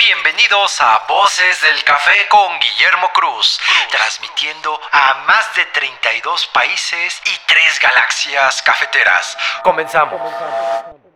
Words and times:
Bienvenidos 0.00 0.80
a 0.80 1.02
Voces 1.06 1.60
del 1.60 1.84
Café 1.84 2.24
con 2.30 2.58
Guillermo 2.58 3.08
Cruz, 3.14 3.58
transmitiendo 3.90 4.80
a 4.90 5.26
más 5.26 5.44
de 5.54 5.66
32 5.74 6.48
países 6.54 7.20
y 7.26 7.36
3 7.46 7.60
galaxias 7.82 8.62
cafeteras. 8.62 9.36
Comenzamos. 9.62 10.18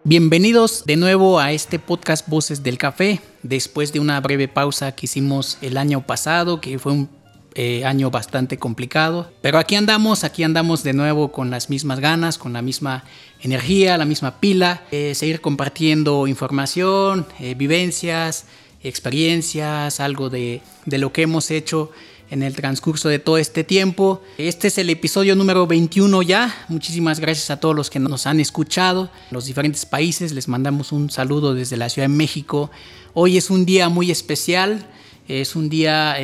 Bienvenidos 0.03 0.85
de 0.85 0.97
nuevo 0.97 1.41
a 1.41 1.53
este 1.53 1.79
podcast 1.79 2.29
Voces 2.29 2.63
del 2.63 2.77
Café, 2.77 3.23
después 3.43 3.91
de 3.95 4.01
una 4.01 4.21
breve 4.21 4.49
pausa 4.49 4.95
que 4.95 5.07
hicimos 5.07 5.57
el 5.63 5.79
año 5.79 6.03
pasado, 6.03 6.61
que 6.61 6.79
fue 6.79 6.93
un 6.93 7.25
eh, 7.55 7.87
año 7.87 8.11
bastante 8.11 8.59
complicado. 8.59 9.33
Pero 9.41 9.59
aquí 9.59 9.77
andamos, 9.77 10.25
aquí 10.25 10.43
andamos 10.43 10.83
de 10.83 10.93
nuevo 10.93 11.33
con 11.33 11.51
las 11.51 11.71
mismas 11.71 12.01
ganas, 12.01 12.37
con 12.37 12.53
la 12.53 12.61
misma 12.61 13.05
energía, 13.41 13.97
la 13.97 14.05
misma 14.05 14.41
pila, 14.41 14.83
eh, 14.91 15.15
seguir 15.15 15.41
compartiendo 15.41 16.27
información, 16.27 17.27
eh, 17.41 17.55
vivencias, 17.55 18.47
experiencias, 18.85 19.99
algo 19.99 20.31
de, 20.31 20.63
de 20.87 20.99
lo 20.99 21.13
que 21.13 21.23
hemos 21.23 21.51
hecho 21.51 21.91
en 22.31 22.43
el 22.43 22.55
transcurso 22.55 23.09
de 23.09 23.19
todo 23.19 23.39
este 23.39 23.65
tiempo. 23.65 24.23
Este 24.39 24.69
es 24.69 24.79
el 24.79 24.91
episodio 24.91 25.35
número 25.35 25.67
21 25.67 26.23
ya. 26.23 26.55
Muchísimas 26.69 27.21
gracias 27.21 27.51
a 27.51 27.59
todos 27.59 27.75
los 27.75 27.91
que 27.91 27.99
nos 27.99 28.27
han 28.27 28.41
escuchado 28.41 29.11
los 29.31 29.47
diferentes 29.47 29.87
países. 29.87 30.33
Les 30.33 30.49
mandamos 30.49 30.93
un 30.93 31.11
saludo 31.11 31.55
desde 31.55 31.77
la 31.77 31.89
Ciudad 31.89 32.09
de 32.09 32.15
México. 32.15 32.71
Hoy 33.15 33.37
es 33.37 33.51
un 33.51 33.67
día 33.67 33.89
muy 33.89 34.11
especial. 34.11 34.87
Es 35.29 35.57
un 35.57 35.69
día 35.69 36.17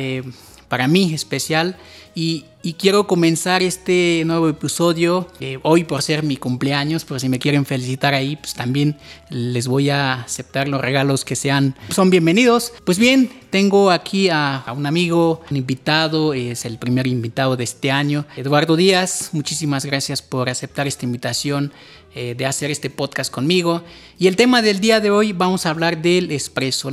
para 0.67 0.87
mí 0.87 1.13
especial 1.13 1.75
y, 2.15 2.45
quiero 2.77 3.07
comenzar 3.07 3.63
este 3.63 4.23
nuevo 4.25 4.47
episodio 4.47 5.27
eh, 5.39 5.59
hoy 5.63 5.83
por 5.83 6.01
ser 6.01 6.23
mi 6.23 6.37
cumpleaños, 6.37 7.05
pero 7.05 7.19
si 7.19 7.27
me 7.27 7.39
quieren 7.39 7.65
felicitar 7.65 8.13
ahí, 8.13 8.35
pues 8.35 8.53
también 8.53 8.97
les 9.29 9.67
voy 9.67 9.89
a 9.89 10.21
aceptar 10.21 10.67
los 10.67 10.79
regalos 10.79 11.25
que 11.25 11.35
sean, 11.35 11.75
son 11.89 12.09
bienvenidos. 12.09 12.73
Pues 12.83 12.99
bien, 12.99 13.31
tengo 13.49 13.89
aquí 13.89 14.29
a, 14.29 14.63
un 14.75 14.85
amigo, 14.85 15.41
un 15.49 15.57
invitado, 15.57 16.33
es 16.33 16.65
el 16.65 16.77
primer 16.77 17.07
invitado 17.07 17.57
de 17.57 17.63
este 17.63 17.91
año, 17.91 18.25
Eduardo 18.35 18.75
Díaz, 18.75 19.29
muchísimas 19.31 19.85
gracias 19.85 20.21
por 20.21 20.49
aceptar 20.49 20.87
esta 20.87 21.05
invitación 21.05 21.71
eh, 22.13 22.35
de 22.37 22.45
hacer 22.45 22.71
este 22.71 22.89
podcast 22.89 23.31
conmigo. 23.31 23.83
Y 24.19 24.27
el 24.27 24.35
tema 24.35 24.61
del 24.61 24.79
día 24.79 24.99
de 24.99 25.09
hoy 25.09 25.33
vamos 25.33 25.65
a 25.65 25.71
hablar 25.71 26.01
del 26.01 26.31
espresso. 26.31 26.91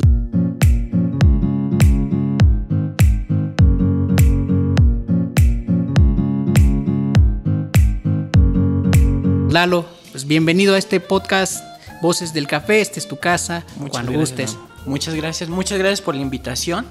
Lalo, 9.59 9.85
pues 10.13 10.25
bienvenido 10.25 10.77
a 10.77 10.79
este 10.79 11.01
podcast 11.01 11.65
Voces 12.01 12.33
del 12.33 12.47
Café, 12.47 12.81
esta 12.81 13.01
es 13.01 13.09
tu 13.09 13.17
casa, 13.17 13.65
cuando 13.91 14.13
gustes. 14.13 14.57
Muchas 14.87 15.17
gracias, 15.17 15.51
muchas 15.51 15.81
gracias 15.81 16.01
por 16.01 16.15
la 16.15 16.21
invitación. 16.21 16.87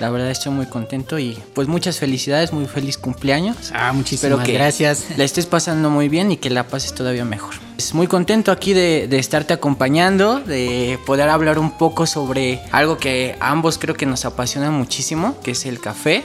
La 0.00 0.08
verdad 0.08 0.30
estoy 0.30 0.50
muy 0.50 0.64
contento 0.64 1.18
y 1.18 1.36
pues 1.52 1.68
muchas 1.68 1.98
felicidades, 1.98 2.54
muy 2.54 2.64
feliz 2.64 2.96
cumpleaños. 2.96 3.70
Ah, 3.74 3.92
muchísimas 3.92 4.46
que 4.46 4.54
gracias. 4.54 5.04
La 5.18 5.24
estés 5.24 5.44
pasando 5.44 5.90
muy 5.90 6.08
bien 6.08 6.32
y 6.32 6.38
que 6.38 6.48
la 6.48 6.66
pases 6.68 6.94
todavía 6.94 7.26
mejor. 7.26 7.52
Es 7.76 7.92
muy 7.92 8.06
contento 8.06 8.50
aquí 8.50 8.72
de, 8.72 9.08
de, 9.08 9.18
estarte 9.18 9.52
acompañando, 9.52 10.40
de 10.40 10.98
poder 11.04 11.28
hablar 11.28 11.58
un 11.58 11.76
poco 11.76 12.06
sobre 12.06 12.62
algo 12.72 12.96
que 12.96 13.36
a 13.40 13.50
ambos 13.50 13.76
creo 13.76 13.94
que 13.94 14.06
nos 14.06 14.24
apasiona 14.24 14.70
muchísimo, 14.70 15.38
que 15.42 15.50
es 15.50 15.66
el 15.66 15.80
café. 15.80 16.24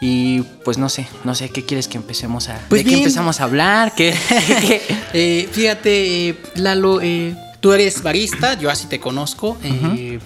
Y 0.00 0.42
pues 0.64 0.78
no 0.78 0.88
sé, 0.88 1.08
no 1.24 1.34
sé 1.34 1.48
qué 1.50 1.64
quieres 1.64 1.88
que 1.88 1.96
empecemos 1.96 2.48
a. 2.48 2.60
Pues 2.68 2.84
¿De 2.84 2.90
qué 2.90 2.98
empezamos 2.98 3.40
a 3.40 3.44
hablar? 3.44 3.94
¿Qué, 3.96 4.14
eh, 5.12 5.48
fíjate, 5.50 6.28
eh, 6.28 6.36
Lalo, 6.54 7.00
eh, 7.00 7.34
tú 7.60 7.72
eres 7.72 8.02
barista, 8.02 8.54
yo 8.54 8.70
así 8.70 8.86
te 8.86 9.00
conozco. 9.00 9.58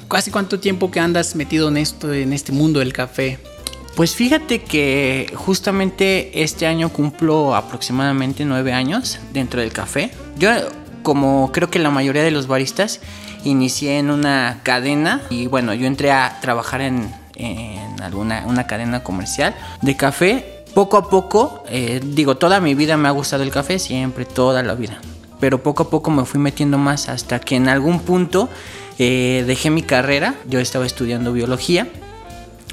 ¿Casi 0.08 0.30
cuánto 0.30 0.60
tiempo 0.60 0.90
que 0.90 1.00
andas 1.00 1.34
metido 1.36 1.68
en 1.68 1.78
esto, 1.78 2.12
en 2.12 2.32
este 2.32 2.52
mundo 2.52 2.80
del 2.80 2.92
café? 2.92 3.38
Pues 3.96 4.14
fíjate 4.14 4.62
que 4.62 5.32
justamente 5.34 6.42
este 6.42 6.66
año 6.66 6.90
cumplo 6.90 7.54
aproximadamente 7.54 8.44
nueve 8.44 8.72
años 8.72 9.18
dentro 9.32 9.60
del 9.60 9.72
café. 9.72 10.10
Yo, 10.38 10.50
como 11.02 11.50
creo 11.52 11.70
que 11.70 11.78
la 11.78 11.90
mayoría 11.90 12.22
de 12.22 12.30
los 12.30 12.46
baristas, 12.46 13.00
inicié 13.44 13.98
en 13.98 14.10
una 14.10 14.60
cadena 14.62 15.22
y 15.30 15.46
bueno, 15.46 15.74
yo 15.74 15.86
entré 15.86 16.10
a 16.10 16.38
trabajar 16.40 16.80
en, 16.80 17.12
en 17.34 17.81
alguna 18.02 18.44
una 18.46 18.66
cadena 18.66 19.02
comercial 19.02 19.54
de 19.80 19.96
café. 19.96 20.64
Poco 20.74 20.96
a 20.96 21.10
poco, 21.10 21.62
eh, 21.68 22.00
digo, 22.02 22.36
toda 22.36 22.60
mi 22.60 22.74
vida 22.74 22.96
me 22.96 23.08
ha 23.08 23.10
gustado 23.10 23.42
el 23.42 23.50
café, 23.50 23.78
siempre, 23.78 24.24
toda 24.24 24.62
la 24.62 24.74
vida. 24.74 24.98
Pero 25.38 25.62
poco 25.62 25.82
a 25.82 25.90
poco 25.90 26.10
me 26.10 26.24
fui 26.24 26.40
metiendo 26.40 26.78
más 26.78 27.08
hasta 27.08 27.40
que 27.40 27.56
en 27.56 27.68
algún 27.68 28.00
punto 28.00 28.48
eh, 28.98 29.44
dejé 29.46 29.70
mi 29.70 29.82
carrera. 29.82 30.34
Yo 30.48 30.60
estaba 30.60 30.86
estudiando 30.86 31.32
biología 31.32 31.88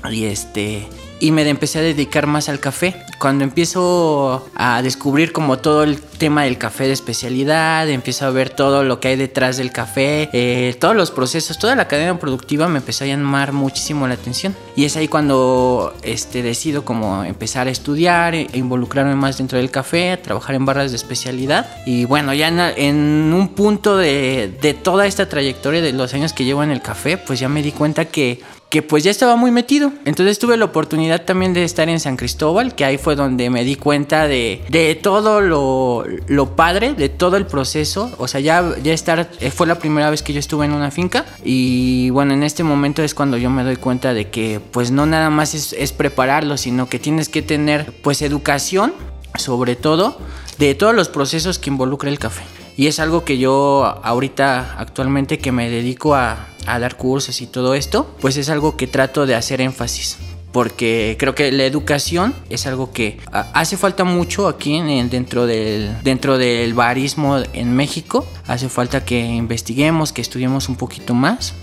y 0.10 0.26
este 0.26 0.88
y 1.20 1.32
me 1.32 1.48
empecé 1.48 1.80
a 1.80 1.82
dedicar 1.82 2.28
más 2.28 2.50
al 2.50 2.60
café. 2.60 2.96
Cuando 3.20 3.44
empiezo 3.44 4.50
a 4.56 4.82
descubrir 4.82 5.34
como 5.34 5.60
todo 5.60 5.84
el 5.84 6.00
tema 6.00 6.44
del 6.44 6.58
café 6.58 6.86
de 6.86 6.94
especialidad, 6.94 7.90
empiezo 7.90 8.26
a 8.26 8.30
ver 8.30 8.50
todo 8.50 8.84
lo 8.84 9.00
que 9.00 9.10
hay 9.10 9.16
detrás 9.16 9.58
del 9.58 9.72
café, 9.72 10.30
eh, 10.34 10.76
todos 10.80 10.96
los 10.96 11.12
procesos, 11.12 11.60
toda 11.60 11.76
la 11.76 11.88
cadena 11.88 12.18
productiva 12.20 12.68
me 12.68 12.80
empezó 12.80 13.04
a 13.04 13.08
llamar 13.08 13.52
muchísimo 13.52 14.08
la 14.08 14.14
atención. 14.14 14.56
Y 14.76 14.86
es 14.86 14.96
ahí 14.96 15.08
cuando 15.08 15.94
este, 16.04 16.42
decido 16.42 16.86
como 16.86 17.24
empezar 17.24 17.68
a 17.68 17.72
estudiar, 17.72 18.36
e 18.36 18.48
involucrarme 18.54 19.16
más 19.16 19.38
dentro 19.38 19.58
del 19.58 19.72
café, 19.72 20.18
trabajar 20.18 20.56
en 20.56 20.66
barras 20.66 20.92
de 20.92 20.98
especialidad. 20.98 21.68
Y 21.86 22.06
bueno, 22.06 22.34
ya 22.34 22.48
en, 22.48 23.34
un 23.34 23.50
punto 23.50 23.98
de, 23.98 24.54
de 24.62 24.74
toda 24.74 25.06
esta 25.06 25.28
trayectoria 25.28 25.82
de 25.82 25.94
los 25.94 26.14
años 26.14 26.34
que 26.34 26.46
llevo 26.46 26.64
en 26.64 26.72
el 26.72 26.82
café, 26.82 27.18
pues 27.18 27.40
ya 27.40 27.50
me 27.50 27.62
di 27.62 27.72
cuenta 27.72 28.06
que 28.06 28.42
que 28.70 28.84
pues 28.84 29.04
ya 29.04 29.12
estaba 29.12 29.36
muy 29.36 29.52
metido. 29.52 29.92
Entonces 30.06 30.38
tuve 30.38 30.56
la 30.56 30.66
oportunidad 30.66 31.26
también 31.26 31.54
de 31.54 31.64
estar 31.64 31.90
en 31.90 32.00
San 32.00 32.18
Cristóbal, 32.18 32.76
que 32.76 32.86
ahí 32.86 32.98
fue 32.98 33.16
donde 33.16 33.50
me 33.50 33.64
di 33.64 33.76
cuenta 33.76 34.28
de, 34.28 34.64
de 34.70 34.94
todo 34.96 35.42
lo, 35.42 36.06
lo, 36.28 36.56
padre, 36.56 36.94
de 36.94 37.10
todo 37.10 37.36
el 37.38 37.48
proceso. 37.48 38.12
O 38.20 38.28
sea, 38.28 38.40
ya, 38.40 38.76
ya 38.84 38.94
estar, 38.94 39.32
eh, 39.40 39.50
fue 39.50 39.66
la 39.66 39.80
primera 39.80 40.10
vez 40.12 40.22
que 40.22 40.34
yo 40.34 40.40
estuve 40.40 40.66
en 40.66 40.74
una 40.74 40.92
finca 40.92 41.26
y 41.44 42.12
bueno, 42.12 42.34
en 42.34 42.44
este 42.44 42.64
momento 42.64 43.02
es 43.02 43.16
cuando 43.16 43.38
yo 43.38 43.50
me 43.50 43.64
doy 43.64 43.76
cuenta 43.76 44.14
de 44.14 44.30
que 44.30 44.62
pues 44.72 44.92
no 44.92 45.08
nada 45.08 45.32
más 45.32 45.56
es, 45.56 45.74
es 45.74 45.92
prepararlo, 45.92 46.58
sino 46.58 46.88
que 46.88 47.00
tienes 47.00 47.28
que 47.28 47.42
tener 47.42 47.92
pues 48.04 48.22
educación, 48.22 48.94
sobre 49.36 49.76
todo, 49.76 50.20
de 50.60 50.76
todos 50.76 50.94
los 50.94 51.10
procesos 51.10 51.58
que 51.58 51.72
involucra 51.72 52.10
el 52.10 52.20
café. 52.20 52.44
Y 52.80 52.88
es 52.88 53.02
algo 53.02 53.26
que 53.26 53.38
yo 53.38 53.84
ahorita 54.04 54.80
actualmente 54.80 55.38
que 55.38 55.52
me 55.52 55.70
dedico 55.70 56.16
a, 56.16 56.48
dar 56.66 56.96
cursos 56.96 57.42
y 57.42 57.48
todo 57.48 57.74
esto, 57.74 58.16
pues 58.22 58.38
es 58.38 58.48
algo 58.48 58.78
que 58.78 58.88
trato 58.88 59.26
de 59.26 59.36
hacer 59.36 59.60
énfasis 59.60 60.18
porque 60.54 61.18
creo 61.20 61.36
que 61.36 61.52
la 61.52 61.66
educación 61.66 62.34
es 62.50 62.68
algo 62.68 62.94
que 62.94 63.18
hace 63.32 63.76
falta 63.76 64.06
mucho 64.06 64.48
aquí 64.48 64.76
en, 64.76 65.10
dentro, 65.10 65.46
del, 65.46 66.02
dentro 66.04 66.38
del 66.38 66.74
barismo 66.74 67.40
en 67.52 67.76
México. 67.76 68.26
Hace 68.48 68.70
falta 68.70 69.04
que 69.04 69.20
investiguemos, 69.20 70.14
que 70.14 70.22
estudiemos 70.22 70.70
un 70.70 70.78
poquito 70.78 71.14
más 71.14 71.54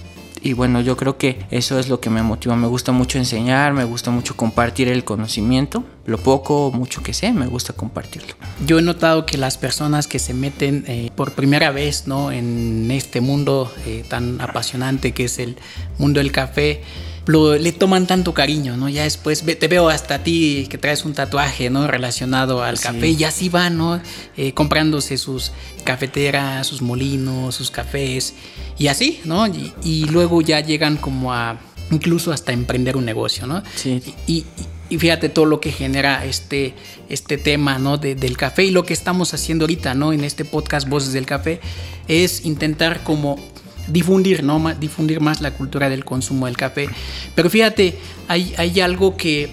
y 0.46 0.52
bueno, 0.52 0.80
yo 0.80 0.96
creo 0.96 1.18
que 1.18 1.44
eso 1.50 1.78
es 1.80 1.88
lo 1.88 2.00
que 2.00 2.08
me 2.08 2.22
motiva. 2.22 2.54
Me 2.54 2.68
gusta 2.68 2.92
mucho 2.92 3.18
enseñar, 3.18 3.72
me 3.72 3.82
gusta 3.82 4.12
mucho 4.12 4.36
compartir 4.36 4.86
el 4.86 5.02
conocimiento. 5.02 5.82
Lo 6.04 6.18
poco 6.18 6.66
o 6.68 6.70
mucho 6.70 7.02
que 7.02 7.12
sé, 7.12 7.32
me 7.32 7.46
gusta 7.48 7.72
compartirlo. 7.72 8.34
Yo 8.64 8.78
he 8.78 8.82
notado 8.82 9.26
que 9.26 9.38
las 9.38 9.58
personas 9.58 10.06
que 10.06 10.20
se 10.20 10.34
meten 10.34 10.84
eh, 10.86 11.10
por 11.16 11.32
primera 11.32 11.72
vez 11.72 12.06
¿no? 12.06 12.30
en 12.30 12.88
este 12.92 13.20
mundo 13.20 13.72
eh, 13.86 14.04
tan 14.08 14.40
apasionante 14.40 15.12
que 15.12 15.24
es 15.24 15.40
el 15.40 15.56
mundo 15.98 16.20
del 16.20 16.30
café, 16.30 16.82
le 17.26 17.72
toman 17.72 18.06
tanto 18.06 18.34
cariño, 18.34 18.76
¿no? 18.76 18.88
Ya 18.88 19.02
después 19.02 19.44
te 19.44 19.68
veo 19.68 19.88
hasta 19.88 20.16
a 20.16 20.18
ti 20.22 20.66
que 20.70 20.78
traes 20.78 21.04
un 21.04 21.12
tatuaje, 21.12 21.70
¿no? 21.70 21.86
Relacionado 21.86 22.62
al 22.62 22.78
café 22.78 23.08
y 23.08 23.24
así 23.24 23.48
van, 23.48 23.76
¿no? 23.76 24.00
Eh, 24.36 24.52
comprándose 24.52 25.16
sus 25.18 25.52
cafeteras, 25.84 26.66
sus 26.66 26.82
molinos, 26.82 27.54
sus 27.54 27.70
cafés 27.70 28.34
y 28.78 28.86
así, 28.86 29.20
¿no? 29.24 29.46
Y, 29.46 30.04
luego 30.06 30.40
ya 30.40 30.60
llegan 30.60 30.96
como 30.96 31.32
a 31.32 31.58
incluso 31.90 32.32
hasta 32.32 32.52
emprender 32.52 32.96
un 32.96 33.04
negocio, 33.04 33.46
¿no? 33.46 33.62
Sí. 33.74 34.02
Y, 34.26 34.44
fíjate 34.96 35.28
todo 35.28 35.46
lo 35.46 35.58
que 35.58 35.72
genera 35.72 36.24
este, 36.24 36.74
este 37.08 37.38
tema, 37.38 37.80
¿no? 37.80 37.98
del 37.98 38.36
café 38.36 38.62
y 38.62 38.70
lo 38.70 38.84
que 38.84 38.92
estamos 38.92 39.34
haciendo 39.34 39.64
ahorita, 39.64 39.94
¿no? 39.94 40.12
En 40.12 40.22
este 40.22 40.44
podcast 40.44 40.88
Voces 40.88 41.12
del 41.12 41.26
Café 41.26 41.60
es 42.06 42.44
intentar 42.44 43.02
como 43.02 43.36
difundir, 43.88 44.42
¿no? 44.42 44.74
difundir 44.74 45.20
más 45.20 45.40
la 45.40 45.52
cultura 45.52 45.88
del 45.88 46.04
consumo 46.04 46.46
del 46.46 46.56
café. 46.56 46.88
Pero 47.34 47.50
fíjate, 47.50 47.98
hay, 48.28 48.54
hay 48.56 48.80
algo 48.80 49.16
que, 49.16 49.50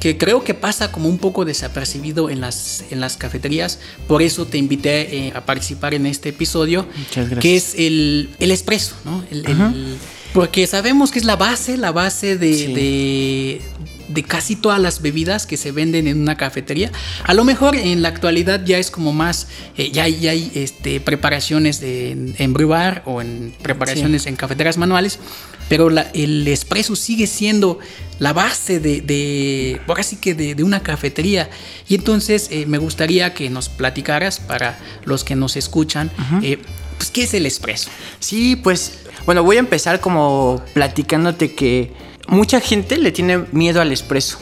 que 0.00 0.16
creo 0.16 0.44
que 0.44 0.54
pasa 0.54 0.92
como 0.92 1.08
un 1.08 1.18
poco 1.18 1.44
desapercibido 1.44 2.30
en 2.30 2.40
las, 2.40 2.84
en 2.90 3.00
las 3.00 3.16
cafeterías. 3.16 3.80
Por 4.06 4.22
eso 4.22 4.46
te 4.46 4.58
invité 4.58 5.26
eh, 5.28 5.32
a 5.34 5.44
participar 5.44 5.94
en 5.94 6.06
este 6.06 6.30
episodio, 6.30 6.86
que 7.40 7.56
es 7.56 7.74
el, 7.76 8.30
el 8.38 8.50
espresso, 8.50 8.94
¿no? 9.04 9.24
porque 10.32 10.66
sabemos 10.66 11.10
que 11.10 11.18
es 11.18 11.24
la 11.24 11.36
base, 11.36 11.76
la 11.76 11.90
base 11.90 12.36
de, 12.36 12.68
de 12.68 13.62
casi 14.26 14.56
todas 14.56 14.80
las 14.80 15.00
bebidas 15.02 15.46
que 15.46 15.56
se 15.56 15.72
venden 15.72 16.06
en 16.06 16.20
una 16.20 16.36
cafetería. 16.36 16.90
A 17.24 17.34
lo 17.34 17.44
mejor 17.44 17.76
en 17.76 18.02
la 18.02 18.08
actualidad 18.08 18.64
ya 18.64 18.78
es 18.78 18.90
como 18.90 19.12
más, 19.12 19.48
eh, 19.76 19.90
ya 19.92 20.04
hay, 20.04 20.18
ya 20.20 20.30
hay 20.32 20.50
este, 20.54 21.00
preparaciones 21.00 21.80
de, 21.80 22.10
en, 22.12 22.34
en 22.38 22.54
o 23.04 23.20
en 23.20 23.54
preparaciones 23.62 24.26
en 24.26 24.36
cafeteras 24.36 24.76
manuales, 24.78 25.18
pero 25.68 25.90
la- 25.90 26.10
el 26.14 26.46
espresso 26.48 26.96
sigue 26.96 27.26
siendo 27.26 27.78
la 28.18 28.32
base 28.32 28.80
de, 28.80 29.00
de 29.00 29.80
ahora 29.86 30.02
sí 30.02 30.16
que 30.16 30.34
de, 30.34 30.54
de 30.54 30.62
una 30.64 30.80
cafetería. 30.82 31.48
Y 31.88 31.94
entonces 31.94 32.48
eh, 32.50 32.66
me 32.66 32.78
gustaría 32.78 33.32
que 33.34 33.48
nos 33.50 33.68
platicaras 33.68 34.40
para 34.40 34.78
los 35.04 35.24
que 35.24 35.36
nos 35.36 35.56
escuchan, 35.56 36.10
eh, 36.42 36.58
pues, 36.96 37.10
¿qué 37.10 37.22
es 37.24 37.34
el 37.34 37.46
espresso? 37.46 37.90
Sí, 38.18 38.56
pues, 38.56 38.98
bueno, 39.24 39.42
voy 39.44 39.56
a 39.56 39.60
empezar 39.60 40.00
como 40.00 40.62
platicándote 40.74 41.54
que 41.54 41.92
mucha 42.28 42.60
gente 42.60 42.96
le 42.98 43.10
tiene 43.12 43.44
miedo 43.52 43.80
al 43.80 43.90
expreso. 43.90 44.38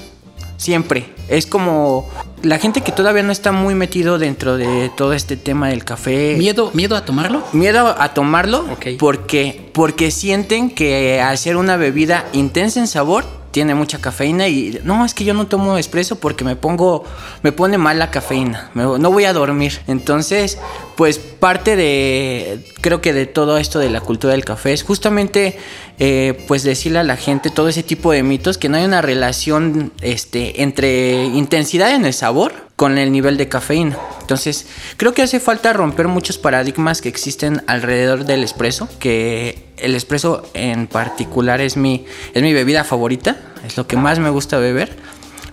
Siempre. 0.58 1.12
Es 1.28 1.44
como 1.46 2.08
la 2.42 2.58
gente 2.58 2.80
que 2.80 2.90
todavía 2.92 3.22
no 3.22 3.30
está 3.32 3.52
muy 3.52 3.74
metido 3.74 4.18
dentro 4.18 4.56
de 4.56 4.90
todo 4.96 5.12
este 5.12 5.36
tema 5.36 5.68
del 5.68 5.84
café. 5.84 6.34
¿Miedo, 6.38 6.70
miedo 6.72 6.96
a 6.96 7.04
tomarlo? 7.04 7.42
Miedo 7.52 7.94
a 7.98 8.14
tomarlo 8.14 8.60
Ok. 8.72 8.86
porque, 8.98 9.68
porque 9.74 10.10
sienten 10.10 10.70
que 10.70 11.20
al 11.20 11.36
ser 11.36 11.56
una 11.58 11.76
bebida 11.76 12.24
intensa 12.32 12.80
en 12.80 12.86
sabor, 12.86 13.24
tiene 13.50 13.74
mucha 13.74 13.98
cafeína 14.00 14.48
y 14.48 14.80
no, 14.84 15.04
es 15.06 15.14
que 15.14 15.24
yo 15.24 15.32
no 15.32 15.46
tomo 15.46 15.78
espresso 15.78 16.16
porque 16.20 16.44
me 16.44 16.56
pongo, 16.56 17.04
me 17.42 17.52
pone 17.52 17.78
mal 17.78 17.98
la 17.98 18.10
cafeína, 18.10 18.70
me- 18.74 18.82
no 18.98 19.10
voy 19.10 19.24
a 19.24 19.32
dormir. 19.32 19.80
Entonces, 19.86 20.58
pues 20.94 21.18
parte 21.18 21.74
de, 21.74 22.62
creo 22.82 23.00
que 23.00 23.14
de 23.14 23.24
todo 23.24 23.56
esto 23.56 23.78
de 23.78 23.88
la 23.88 24.02
cultura 24.02 24.32
del 24.32 24.44
café 24.44 24.74
es 24.74 24.82
justamente, 24.82 25.58
eh, 25.98 26.44
pues 26.46 26.62
decirle 26.62 26.98
a 26.98 27.04
la 27.04 27.16
gente 27.16 27.50
todo 27.50 27.68
ese 27.68 27.82
tipo 27.82 28.12
de 28.12 28.22
mitos, 28.22 28.58
que 28.58 28.68
no 28.68 28.76
hay 28.76 28.84
una 28.84 29.02
relación 29.02 29.92
este, 30.02 30.62
entre 30.62 31.24
intensidad 31.24 31.94
en 31.94 32.04
el 32.04 32.12
sabor 32.12 32.52
con 32.76 32.98
el 32.98 33.10
nivel 33.10 33.36
de 33.38 33.48
cafeína. 33.48 33.98
Entonces, 34.20 34.66
creo 34.98 35.14
que 35.14 35.22
hace 35.22 35.40
falta 35.40 35.72
romper 35.72 36.08
muchos 36.08 36.36
paradigmas 36.36 37.00
que 37.00 37.08
existen 37.08 37.62
alrededor 37.66 38.24
del 38.24 38.44
espresso, 38.44 38.88
que 38.98 39.70
el 39.78 39.94
espresso 39.94 40.42
en 40.52 40.86
particular 40.86 41.60
es 41.60 41.76
mi, 41.76 42.04
es 42.34 42.42
mi 42.42 42.52
bebida 42.52 42.84
favorita, 42.84 43.38
es 43.66 43.76
lo 43.76 43.86
que 43.86 43.96
más 43.96 44.18
me 44.18 44.30
gusta 44.30 44.58
beber, 44.58 44.96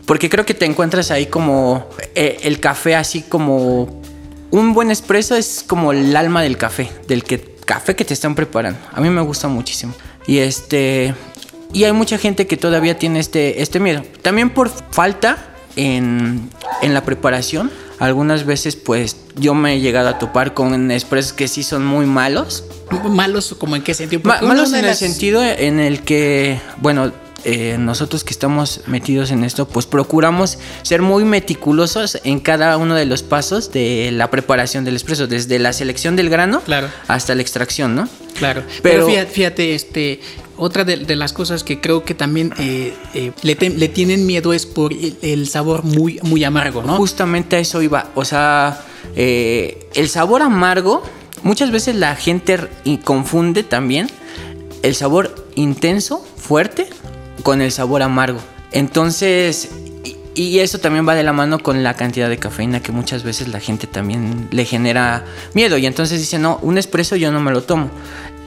porque 0.05 0.29
creo 0.29 0.45
que 0.45 0.53
te 0.53 0.65
encuentras 0.65 1.11
ahí 1.11 1.27
como 1.27 1.87
eh, 2.15 2.39
el 2.43 2.59
café 2.59 2.95
así 2.95 3.21
como 3.21 4.01
un 4.51 4.73
buen 4.73 4.91
espresso 4.91 5.35
es 5.35 5.63
como 5.65 5.93
el 5.93 6.15
alma 6.15 6.41
del 6.41 6.57
café, 6.57 6.91
del 7.07 7.23
que, 7.23 7.55
café 7.65 7.95
que 7.95 8.05
te 8.05 8.13
están 8.13 8.35
preparando. 8.35 8.79
A 8.91 9.01
mí 9.01 9.09
me 9.09 9.21
gusta 9.21 9.47
muchísimo. 9.47 9.93
Y 10.27 10.39
este 10.39 11.13
y 11.73 11.85
hay 11.85 11.91
mucha 11.91 12.17
gente 12.17 12.45
que 12.47 12.55
todavía 12.55 12.97
tiene 12.99 13.19
este, 13.19 13.61
este 13.61 13.79
miedo. 13.79 14.03
También 14.21 14.51
por 14.51 14.69
falta 14.91 15.37
en, 15.75 16.49
en 16.81 16.93
la 16.93 17.03
preparación. 17.03 17.71
Algunas 17.99 18.45
veces 18.45 18.75
pues 18.75 19.15
yo 19.35 19.53
me 19.53 19.75
he 19.75 19.79
llegado 19.79 20.09
a 20.09 20.19
topar 20.19 20.53
con 20.53 20.91
expresos 20.91 21.33
que 21.33 21.47
sí 21.47 21.63
son 21.63 21.85
muy 21.85 22.05
malos. 22.05 22.63
¿Malos 23.09 23.55
como 23.57 23.75
en 23.75 23.81
qué 23.81 23.93
sentido? 23.93 24.21
Ma- 24.25 24.41
malos 24.41 24.73
en 24.73 24.85
el 24.85 24.95
sentido 24.95 25.41
en 25.43 25.79
el 25.79 26.01
que, 26.01 26.59
bueno, 26.77 27.11
eh, 27.45 27.77
nosotros 27.79 28.23
que 28.23 28.31
estamos 28.31 28.81
metidos 28.87 29.31
en 29.31 29.43
esto, 29.43 29.67
pues 29.67 29.85
procuramos 29.85 30.57
ser 30.83 31.01
muy 31.01 31.23
meticulosos 31.25 32.19
en 32.23 32.39
cada 32.39 32.77
uno 32.77 32.95
de 32.95 33.05
los 33.05 33.23
pasos 33.23 33.71
de 33.71 34.11
la 34.13 34.29
preparación 34.29 34.85
del 34.85 34.95
espresso, 34.95 35.27
desde 35.27 35.57
la 35.59 35.73
selección 35.73 36.15
del 36.15 36.29
grano 36.29 36.61
Claro. 36.61 36.87
hasta 37.07 37.33
la 37.35 37.41
extracción, 37.41 37.95
¿no? 37.95 38.07
Claro, 38.37 38.63
pero, 38.81 39.05
Pero- 39.05 39.07
fíjate, 39.07 39.31
fíjate, 39.31 39.75
este, 39.75 40.19
otra 40.57 40.83
de, 40.83 40.97
de 40.97 41.15
las 41.15 41.33
cosas 41.33 41.63
que 41.63 41.79
creo 41.81 42.03
que 42.03 42.13
también 42.13 42.53
eh, 42.59 42.93
eh, 43.13 43.31
le, 43.41 43.55
te- 43.55 43.69
le 43.69 43.87
tienen 43.89 44.25
miedo 44.25 44.53
es 44.53 44.65
por 44.65 44.91
el, 44.93 45.15
el 45.21 45.47
sabor 45.47 45.83
muy, 45.83 46.19
muy 46.23 46.43
amargo, 46.43 46.83
¿no? 46.83 46.95
Justamente 46.97 47.55
a 47.55 47.59
eso 47.59 47.81
iba. 47.81 48.09
O 48.15 48.25
sea, 48.25 48.83
eh, 49.15 49.87
el 49.93 50.09
sabor 50.09 50.41
amargo, 50.41 51.03
muchas 51.43 51.71
veces 51.71 51.95
la 51.95 52.15
gente 52.15 52.57
confunde 53.03 53.63
también 53.63 54.09
el 54.81 54.95
sabor 54.95 55.33
intenso, 55.55 56.25
fuerte, 56.37 56.87
con 57.43 57.61
el 57.61 57.71
sabor 57.71 58.01
amargo. 58.03 58.39
Entonces, 58.71 59.69
y, 60.35 60.59
eso 60.59 60.79
también 60.79 61.07
va 61.07 61.15
de 61.15 61.23
la 61.23 61.33
mano 61.33 61.59
con 61.59 61.83
la 61.83 61.95
cantidad 61.95 62.29
de 62.29 62.37
cafeína 62.37 62.81
que 62.81 62.91
muchas 62.91 63.23
veces 63.23 63.47
la 63.47 63.59
gente 63.59 63.87
también 63.87 64.47
le 64.51 64.65
genera 64.65 65.25
miedo. 65.53 65.77
Y 65.77 65.85
entonces 65.85 66.19
dice, 66.19 66.39
no, 66.39 66.59
un 66.61 66.77
espresso 66.77 67.15
yo 67.15 67.31
no 67.31 67.39
me 67.39 67.51
lo 67.51 67.63
tomo. 67.63 67.89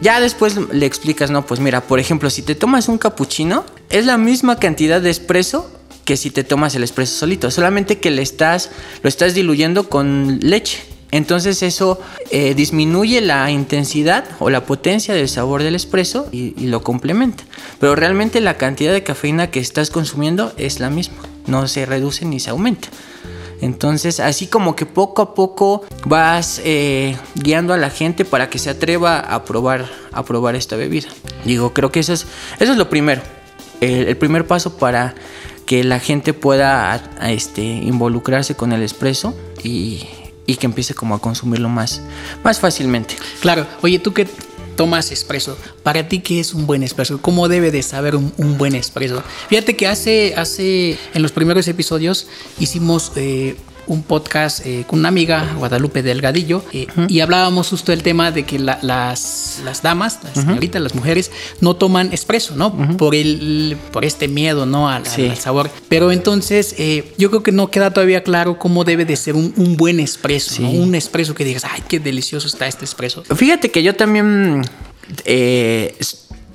Ya 0.00 0.20
después 0.20 0.56
le 0.72 0.86
explicas, 0.86 1.30
no, 1.30 1.46
pues 1.46 1.60
mira, 1.60 1.80
por 1.80 1.98
ejemplo, 1.98 2.28
si 2.30 2.42
te 2.42 2.54
tomas 2.54 2.88
un 2.88 2.98
cappuccino, 2.98 3.64
es 3.88 4.04
la 4.04 4.18
misma 4.18 4.58
cantidad 4.58 5.00
de 5.00 5.10
espresso 5.10 5.70
que 6.04 6.16
si 6.16 6.30
te 6.30 6.44
tomas 6.44 6.74
el 6.74 6.84
espresso 6.84 7.18
solito, 7.18 7.50
solamente 7.50 7.98
que 7.98 8.10
le 8.10 8.22
estás, 8.22 8.70
lo 9.02 9.08
estás 9.08 9.34
diluyendo 9.34 9.88
con 9.88 10.38
leche. 10.40 10.78
Entonces 11.12 11.62
eso 11.62 12.00
eh, 12.30 12.54
disminuye 12.54 13.20
la 13.20 13.50
intensidad 13.50 14.24
o 14.38 14.50
la 14.50 14.66
potencia 14.66 15.14
del 15.14 15.28
sabor 15.28 15.62
del 15.62 15.74
espresso 15.74 16.28
y 16.32 16.52
lo 16.66 16.82
complementa. 16.82 17.44
Pero 17.80 17.94
realmente 17.94 18.40
la 18.40 18.56
cantidad 18.56 18.92
de 18.92 19.02
cafeína 19.02 19.50
que 19.50 19.60
estás 19.60 19.90
consumiendo 19.90 20.52
es 20.56 20.78
la 20.80 20.90
misma, 20.90 21.16
no 21.46 21.66
se 21.68 21.86
reduce 21.86 22.24
ni 22.24 22.40
se 22.40 22.50
aumenta. 22.50 22.88
Entonces, 23.60 24.20
así 24.20 24.46
como 24.46 24.76
que 24.76 24.84
poco 24.84 25.22
a 25.22 25.34
poco 25.34 25.84
vas 26.04 26.60
eh, 26.64 27.16
guiando 27.34 27.72
a 27.72 27.78
la 27.78 27.90
gente 27.90 28.24
para 28.24 28.50
que 28.50 28.58
se 28.58 28.70
atreva 28.70 29.18
a 29.18 29.44
probar, 29.44 29.88
a 30.12 30.24
probar 30.24 30.56
esta 30.56 30.76
bebida. 30.76 31.08
Digo, 31.44 31.72
creo 31.72 31.90
que 31.90 32.00
eso 32.00 32.12
es, 32.12 32.26
eso 32.58 32.72
es 32.72 32.78
lo 32.78 32.90
primero. 32.90 33.22
El, 33.80 34.16
primer 34.16 34.46
paso 34.46 34.76
para 34.76 35.14
que 35.66 35.84
la 35.84 36.00
gente 36.00 36.32
pueda 36.32 37.10
este, 37.22 37.62
involucrarse 37.62 38.54
con 38.54 38.72
el 38.72 38.82
espresso 38.82 39.34
y, 39.62 40.06
y 40.46 40.56
que 40.56 40.66
empiece 40.66 40.94
como 40.94 41.14
a 41.14 41.20
consumirlo 41.20 41.68
más, 41.68 42.02
más 42.42 42.60
fácilmente. 42.60 43.16
Claro, 43.40 43.66
oye, 43.82 43.98
tú 43.98 44.12
que 44.14 44.26
tomas 44.76 45.10
espresso, 45.10 45.56
para 45.82 46.08
ti 46.08 46.20
qué 46.20 46.40
es 46.40 46.54
un 46.54 46.66
buen 46.66 46.82
espresso? 46.82 47.20
¿Cómo 47.20 47.48
debe 47.48 47.70
de 47.70 47.82
saber 47.82 48.14
un, 48.14 48.32
un 48.36 48.58
buen 48.58 48.74
espresso? 48.74 49.22
Fíjate 49.48 49.76
que 49.76 49.86
hace, 49.86 50.34
hace, 50.36 50.98
en 51.14 51.22
los 51.22 51.32
primeros 51.32 51.66
episodios 51.68 52.26
hicimos 52.58 53.12
eh, 53.16 53.56
un 53.86 54.02
podcast 54.02 54.64
eh, 54.66 54.84
con 54.86 54.98
una 55.00 55.08
amiga, 55.08 55.54
Guadalupe 55.58 56.02
Delgadillo, 56.02 56.64
eh, 56.72 56.86
y 57.08 57.20
hablábamos 57.20 57.68
justo 57.68 57.92
del 57.92 58.02
tema 58.02 58.30
de 58.30 58.44
que 58.44 58.58
la- 58.58 58.78
las, 58.82 59.60
las 59.64 59.82
damas, 59.82 60.18
las 60.24 60.34
señoritas, 60.34 60.82
las 60.82 60.94
mujeres, 60.94 61.30
no 61.60 61.76
toman 61.76 62.12
espresso, 62.12 62.56
¿no? 62.56 62.74
Por 62.96 63.14
el, 63.14 63.76
por 63.92 64.04
este 64.04 64.28
miedo, 64.28 64.66
¿no? 64.66 64.88
Al, 64.88 65.02
al- 65.02 65.06
Sí. 65.06 65.28
al 65.28 65.36
sabor. 65.36 65.70
Pero 65.88 66.10
entonces, 66.12 66.74
eh, 66.78 67.12
yo 67.18 67.30
creo 67.30 67.42
que 67.42 67.52
no 67.52 67.70
queda 67.70 67.90
todavía 67.92 68.22
claro 68.22 68.58
cómo 68.58 68.84
debe 68.84 69.04
de 69.04 69.16
ser 69.16 69.34
un, 69.34 69.52
un 69.56 69.76
buen 69.76 70.00
espresso. 70.00 70.62
Un 70.62 70.94
espresso 70.94 71.34
que 71.34 71.44
digas, 71.44 71.64
ay, 71.64 71.82
qué 71.88 72.00
delicioso 72.00 72.46
está 72.46 72.66
este 72.66 72.84
espresso. 72.84 73.22
Fíjate 73.34 73.70
que 73.70 73.82
yo 73.82 73.94
también 73.94 74.62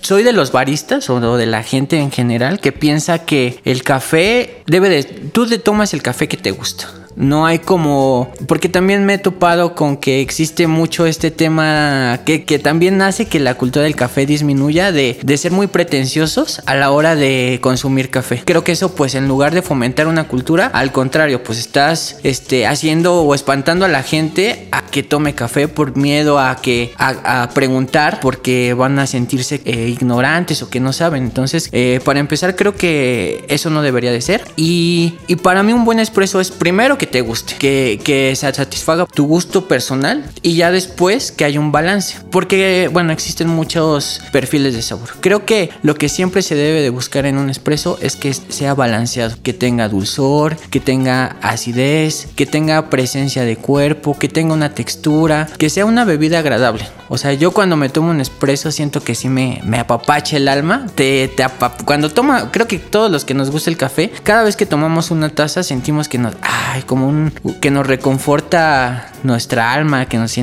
soy 0.01 0.23
de 0.23 0.33
los 0.33 0.51
baristas 0.51 1.09
o 1.09 1.37
de 1.37 1.45
la 1.45 1.63
gente 1.63 1.97
en 1.97 2.11
general 2.11 2.59
que 2.59 2.71
piensa 2.71 3.19
que 3.25 3.59
el 3.65 3.83
café 3.83 4.63
debe 4.65 4.89
de... 4.89 5.03
Tú 5.03 5.45
te 5.47 5.57
tomas 5.59 5.93
el 5.93 6.01
café 6.01 6.27
que 6.27 6.37
te 6.37 6.51
gusta. 6.51 6.89
No 7.15 7.45
hay 7.45 7.59
como... 7.59 8.31
Porque 8.47 8.69
también 8.69 9.05
me 9.05 9.15
he 9.15 9.17
topado 9.17 9.75
con 9.75 9.97
que 9.97 10.21
existe 10.21 10.67
mucho 10.67 11.05
este 11.05 11.31
tema 11.31 12.19
que, 12.25 12.45
que 12.45 12.59
también 12.59 13.01
hace 13.01 13.25
que 13.25 13.39
la 13.39 13.55
cultura 13.55 13.83
del 13.83 13.95
café 13.95 14.25
disminuya 14.25 14.91
de, 14.91 15.19
de 15.21 15.37
ser 15.37 15.51
muy 15.51 15.67
pretenciosos 15.67 16.61
a 16.65 16.75
la 16.75 16.91
hora 16.91 17.15
de 17.15 17.59
consumir 17.61 18.09
café. 18.09 18.41
Creo 18.45 18.63
que 18.63 18.71
eso 18.71 18.95
pues 18.95 19.15
en 19.15 19.27
lugar 19.27 19.53
de 19.53 19.61
fomentar 19.61 20.07
una 20.07 20.27
cultura, 20.27 20.67
al 20.67 20.91
contrario, 20.91 21.43
pues 21.43 21.59
estás 21.59 22.17
este, 22.23 22.67
haciendo 22.67 23.21
o 23.21 23.35
espantando 23.35 23.85
a 23.85 23.87
la 23.87 24.03
gente 24.03 24.67
a 24.71 24.83
que 24.83 25.03
tome 25.03 25.35
café 25.35 25.67
por 25.67 25.97
miedo 25.97 26.39
a 26.39 26.57
que 26.57 26.93
a, 26.97 27.49
preguntar 27.53 28.19
porque 28.21 28.73
van 28.73 28.99
a 28.99 29.07
sentirse 29.07 29.61
eh, 29.65 29.87
ignorantes 29.89 30.61
o 30.61 30.69
que 30.69 30.79
no 30.79 30.93
saben. 30.93 31.23
Entonces, 31.23 31.69
eh, 31.71 31.99
para 32.03 32.19
empezar, 32.19 32.55
creo 32.55 32.75
que 32.75 33.45
eso 33.47 33.69
no 33.69 33.81
debería 33.81 34.11
de 34.11 34.21
ser. 34.21 34.43
Y, 34.55 35.15
y 35.27 35.35
para 35.37 35.63
mí 35.63 35.73
un 35.73 35.85
buen 35.85 35.99
espresso 35.99 36.39
es 36.39 36.51
primero 36.51 36.97
que 37.01 37.07
te 37.07 37.21
guste, 37.21 37.55
que, 37.55 37.99
que 38.03 38.35
se 38.35 38.53
satisfaga 38.53 39.07
tu 39.07 39.25
gusto 39.25 39.67
personal 39.67 40.23
y 40.43 40.53
ya 40.53 40.69
después 40.69 41.31
que 41.31 41.45
haya 41.45 41.59
un 41.59 41.71
balance. 41.71 42.19
Porque, 42.29 42.91
bueno, 42.93 43.11
existen 43.11 43.47
muchos 43.47 44.21
perfiles 44.31 44.75
de 44.75 44.83
sabor. 44.83 45.09
Creo 45.19 45.43
que 45.43 45.71
lo 45.81 45.95
que 45.95 46.09
siempre 46.09 46.43
se 46.43 46.53
debe 46.53 46.79
de 46.81 46.91
buscar 46.91 47.25
en 47.25 47.39
un 47.39 47.49
espresso 47.49 47.97
es 48.03 48.15
que 48.15 48.31
sea 48.35 48.75
balanceado, 48.75 49.35
que 49.41 49.51
tenga 49.51 49.89
dulzor, 49.89 50.57
que 50.69 50.79
tenga 50.79 51.37
acidez, 51.41 52.27
que 52.35 52.45
tenga 52.45 52.91
presencia 52.91 53.45
de 53.45 53.57
cuerpo, 53.57 54.19
que 54.19 54.29
tenga 54.29 54.53
una 54.53 54.75
textura, 54.75 55.47
que 55.57 55.71
sea 55.71 55.85
una 55.85 56.05
bebida 56.05 56.37
agradable. 56.37 56.87
O 57.09 57.17
sea, 57.17 57.33
yo 57.33 57.49
cuando 57.49 57.77
me 57.77 57.89
tomo 57.89 58.11
un 58.11 58.21
espresso 58.21 58.71
siento 58.71 59.03
que 59.03 59.15
sí 59.15 59.27
me, 59.27 59.59
me 59.65 59.79
apapacha 59.79 60.37
el 60.37 60.47
alma. 60.47 60.85
Te, 60.93 61.29
te 61.29 61.43
cuando 61.83 62.11
toma, 62.11 62.51
creo 62.51 62.67
que 62.67 62.77
todos 62.77 63.09
los 63.11 63.25
que 63.25 63.33
nos 63.33 63.49
gusta 63.49 63.71
el 63.71 63.77
café, 63.77 64.11
cada 64.21 64.43
vez 64.43 64.55
que 64.55 64.67
tomamos 64.67 65.09
una 65.09 65.29
taza 65.29 65.63
sentimos 65.63 66.07
que 66.07 66.19
nos, 66.19 66.35
ay, 66.41 66.83
como 66.91 67.07
un, 67.07 67.31
que 67.61 67.71
nos 67.71 67.87
reconforta 67.87 69.13
nuestra 69.23 69.71
alma, 69.71 70.09
que 70.09 70.17
nos, 70.17 70.33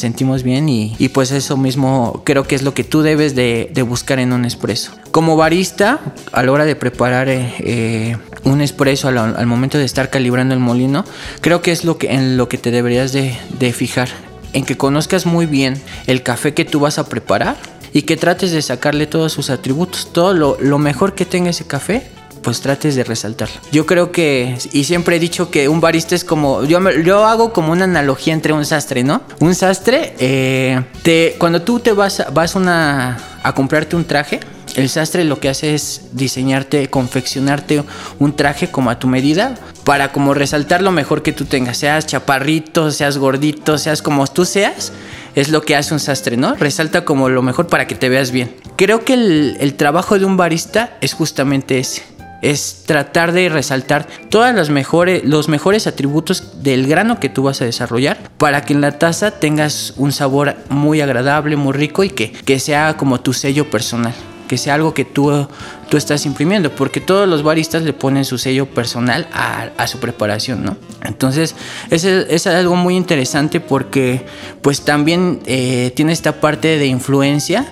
sentimos 0.00 0.42
bien 0.42 0.66
y, 0.70 0.96
pues 1.10 1.32
eso 1.32 1.58
mismo 1.58 2.22
creo 2.24 2.44
que 2.44 2.54
es 2.54 2.62
lo 2.62 2.72
que 2.72 2.82
tú 2.82 3.02
debes 3.02 3.34
de, 3.34 3.84
buscar 3.86 4.18
en 4.18 4.32
un 4.32 4.46
espresso. 4.46 4.92
Como 5.10 5.36
barista, 5.36 6.00
a 6.32 6.42
la 6.42 6.50
hora 6.50 6.64
de 6.64 6.76
preparar 6.76 7.28
eh, 7.28 7.52
eh, 7.58 8.16
un 8.44 8.62
espresso 8.62 9.08
al, 9.08 9.46
momento 9.46 9.76
de 9.76 9.84
estar 9.84 10.08
calibrando 10.08 10.54
el 10.54 10.60
molino, 10.60 11.04
creo 11.42 11.60
que 11.60 11.72
es 11.72 11.84
lo 11.84 11.98
que, 11.98 12.10
en 12.14 12.38
lo 12.38 12.48
que 12.48 12.56
te 12.56 12.70
deberías 12.70 13.12
de, 13.12 13.36
de 13.58 13.74
fijar 13.74 14.08
en 14.54 14.64
que 14.64 14.78
conozcas 14.78 15.26
muy 15.26 15.44
bien 15.44 15.78
el 16.06 16.22
café 16.22 16.54
que 16.54 16.64
tú 16.64 16.80
vas 16.80 16.98
a 16.98 17.06
preparar 17.06 17.58
y 17.92 18.02
que 18.02 18.16
trates 18.16 18.50
de 18.52 18.62
sacarle 18.62 19.06
todos 19.06 19.30
sus 19.30 19.50
atributos, 19.50 20.10
todo 20.10 20.32
lo, 20.58 20.78
mejor 20.78 21.14
que 21.14 21.26
tenga 21.26 21.50
ese 21.50 21.66
café, 21.66 22.06
pues 22.42 22.60
trates 22.60 22.94
de 22.94 23.04
resaltarlo. 23.04 23.56
Yo 23.72 23.86
creo 23.86 24.12
que, 24.12 24.56
y 24.72 24.84
siempre 24.84 25.16
he 25.16 25.18
dicho 25.18 25.50
que 25.50 25.68
un 25.68 25.80
barista 25.80 26.14
es 26.14 26.24
como, 26.24 26.64
yo, 26.64 26.78
yo 26.90 27.26
hago 27.26 27.52
como 27.52 27.72
una 27.72 27.84
analogía 27.84 28.34
entre 28.34 28.52
un 28.52 28.64
sastre, 28.64 29.04
¿no? 29.04 29.22
Un 29.40 29.54
sastre, 29.54 30.14
eh, 30.18 30.82
te, 31.02 31.36
cuando 31.38 31.62
tú 31.62 31.80
te 31.80 31.92
vas, 31.92 32.24
vas 32.32 32.54
una, 32.54 33.18
a 33.42 33.54
comprarte 33.54 33.96
un 33.96 34.04
traje, 34.04 34.40
el 34.74 34.88
sastre 34.88 35.24
lo 35.24 35.40
que 35.40 35.48
hace 35.48 35.74
es 35.74 36.02
diseñarte, 36.12 36.88
confeccionarte 36.88 37.82
un 38.18 38.36
traje 38.36 38.70
como 38.70 38.90
a 38.90 38.98
tu 38.98 39.08
medida 39.08 39.54
para 39.84 40.12
como 40.12 40.34
resaltar 40.34 40.82
lo 40.82 40.92
mejor 40.92 41.22
que 41.22 41.32
tú 41.32 41.46
tengas, 41.46 41.78
seas 41.78 42.06
chaparrito, 42.06 42.90
seas 42.90 43.18
gordito, 43.18 43.78
seas 43.78 44.02
como 44.02 44.26
tú 44.26 44.44
seas, 44.44 44.92
es 45.34 45.48
lo 45.48 45.62
que 45.62 45.76
hace 45.76 45.94
un 45.94 46.00
sastre, 46.00 46.36
¿no? 46.36 46.54
Resalta 46.54 47.04
como 47.04 47.28
lo 47.28 47.42
mejor 47.42 47.66
para 47.68 47.86
que 47.86 47.94
te 47.94 48.08
veas 48.08 48.30
bien. 48.30 48.54
Creo 48.76 49.04
que 49.04 49.14
el, 49.14 49.74
trabajo 49.74 50.18
de 50.18 50.24
un 50.24 50.36
barista 50.36 50.96
es 51.00 51.14
justamente 51.14 51.78
ese 51.78 52.02
es 52.42 52.84
tratar 52.86 53.32
de 53.32 53.48
resaltar 53.48 54.06
todas 54.30 54.54
las 54.54 54.70
mejores, 54.70 55.24
los 55.24 55.48
mejores 55.48 55.86
atributos 55.86 56.62
del 56.62 56.86
grano 56.86 57.18
que 57.20 57.28
tú 57.28 57.42
vas 57.42 57.60
a 57.60 57.64
desarrollar 57.64 58.18
para 58.38 58.62
que 58.64 58.72
en 58.72 58.80
la 58.80 58.98
taza 58.98 59.32
tengas 59.32 59.94
un 59.96 60.12
sabor 60.12 60.56
muy 60.68 61.00
agradable, 61.00 61.56
muy 61.56 61.72
rico 61.72 62.04
y 62.04 62.10
que, 62.10 62.32
que 62.32 62.58
sea 62.60 62.96
como 62.96 63.20
tu 63.20 63.32
sello 63.32 63.70
personal 63.70 64.14
que 64.48 64.58
sea 64.58 64.74
algo 64.74 64.94
que 64.94 65.04
tú, 65.04 65.46
tú 65.88 65.96
estás 65.96 66.26
imprimiendo, 66.26 66.74
porque 66.74 67.00
todos 67.00 67.28
los 67.28 67.44
baristas 67.44 67.82
le 67.82 67.92
ponen 67.92 68.24
su 68.24 68.38
sello 68.38 68.66
personal 68.66 69.28
a, 69.32 69.86
su 69.86 70.00
preparación, 70.00 70.64
¿no? 70.64 70.76
Entonces, 71.04 71.54
es, 71.90 72.46
algo 72.46 72.74
muy 72.74 72.96
interesante 72.96 73.60
porque 73.60 74.24
pues 74.62 74.80
también 74.80 75.40
eh, 75.44 75.92
tiene 75.94 76.12
esta 76.12 76.40
parte 76.40 76.78
de 76.78 76.86
influencia 76.86 77.66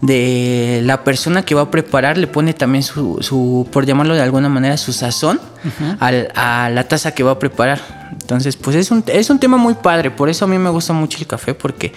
de 0.00 0.80
la 0.84 1.04
persona 1.04 1.42
que 1.42 1.54
va 1.54 1.62
a 1.62 1.70
preparar 1.70 2.16
le 2.16 2.26
pone 2.26 2.54
también 2.54 2.82
su, 2.82 3.18
su 3.20 3.68
por 3.70 3.84
llamarlo 3.86 4.14
de 4.14 4.22
alguna 4.22 4.48
manera, 4.48 4.76
su 4.76 4.92
sazón 4.92 5.40
a 5.98 6.70
la 6.72 6.88
taza 6.88 7.12
que 7.12 7.22
va 7.22 7.32
a 7.32 7.38
preparar. 7.38 7.80
Entonces, 8.30 8.54
pues 8.54 8.76
es 8.76 8.92
un, 8.92 9.02
es 9.08 9.28
un 9.28 9.40
tema 9.40 9.56
muy 9.56 9.74
padre, 9.74 10.12
por 10.12 10.28
eso 10.28 10.44
a 10.44 10.48
mí 10.48 10.56
me 10.56 10.70
gusta 10.70 10.92
mucho 10.92 11.18
el 11.18 11.26
café, 11.26 11.52
porque 11.52 11.92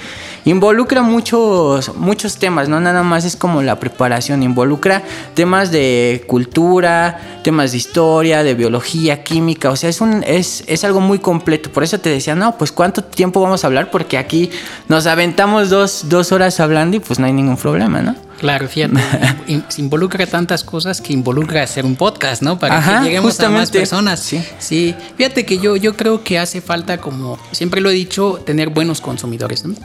involucra 0.46 1.04
muchos, 1.04 1.96
muchos 1.96 2.38
temas, 2.38 2.68
no 2.68 2.80
nada 2.80 3.04
más 3.04 3.24
es 3.24 3.36
como 3.36 3.62
la 3.62 3.80
preparación, 3.80 4.42
involucra 4.42 5.04
temas 5.36 5.70
de 5.70 6.24
cultura, 6.26 7.40
temas 7.44 7.74
de 7.74 7.78
historia, 7.78 8.42
de 8.42 8.56
biología, 8.56 9.24
química, 9.24 9.70
o 9.70 9.76
sea, 9.76 9.92
es, 9.92 10.02
un, 10.02 10.24
es, 10.26 10.64
es 10.66 10.84
algo 10.84 11.02
muy 11.02 11.20
completo, 11.20 11.72
por 11.72 11.84
eso 11.84 12.00
te 12.00 12.10
decía, 12.10 12.34
no, 12.34 12.58
pues 12.58 12.72
cuánto 12.72 13.04
tiempo 13.04 13.40
vamos 13.40 13.64
a 13.64 13.68
hablar, 13.68 13.92
porque 13.92 14.18
aquí 14.18 14.50
nos 14.88 15.06
aventamos 15.06 15.70
dos, 15.70 16.10
dos 16.10 16.32
horas 16.32 16.60
hablando 16.60 16.98
y 16.98 17.00
pues 17.00 17.20
no 17.20 17.28
hay 17.28 17.34
ningún 17.34 17.58
problema, 17.58 18.02
¿no? 18.02 18.16
Claro, 18.44 18.68
fíjate, 18.68 19.00
se 19.70 19.82
involucra 19.82 20.28
tantas 20.28 20.66
cosas 20.66 21.00
que 21.00 21.14
involucra 21.14 21.64
hacer 21.64 21.86
un 21.86 21.96
podcast, 21.96 22.42
¿no? 22.42 22.60
Para 22.60 22.84
que 22.84 23.06
lleguemos 23.06 23.40
a 23.40 23.50
más 23.50 23.72
personas. 23.72 24.20
Sí. 24.20 24.44
sí. 24.60 24.94
Fíjate 25.16 25.46
que 25.46 25.60
yo, 25.60 25.78
yo 25.78 25.96
creo 25.96 26.26
que 26.26 26.38
hace 26.38 26.60
falta, 26.60 26.98
como 26.98 27.40
siempre 27.54 27.80
lo 27.80 27.90
he 27.90 27.94
dicho, 27.94 28.44
tener 28.46 28.68
buenos 28.68 29.00
consumidores. 29.00 29.64
¿no? 29.64 29.76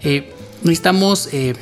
Eh, 0.00 0.34
necesitamos 0.64 1.28
eh, 1.30 1.54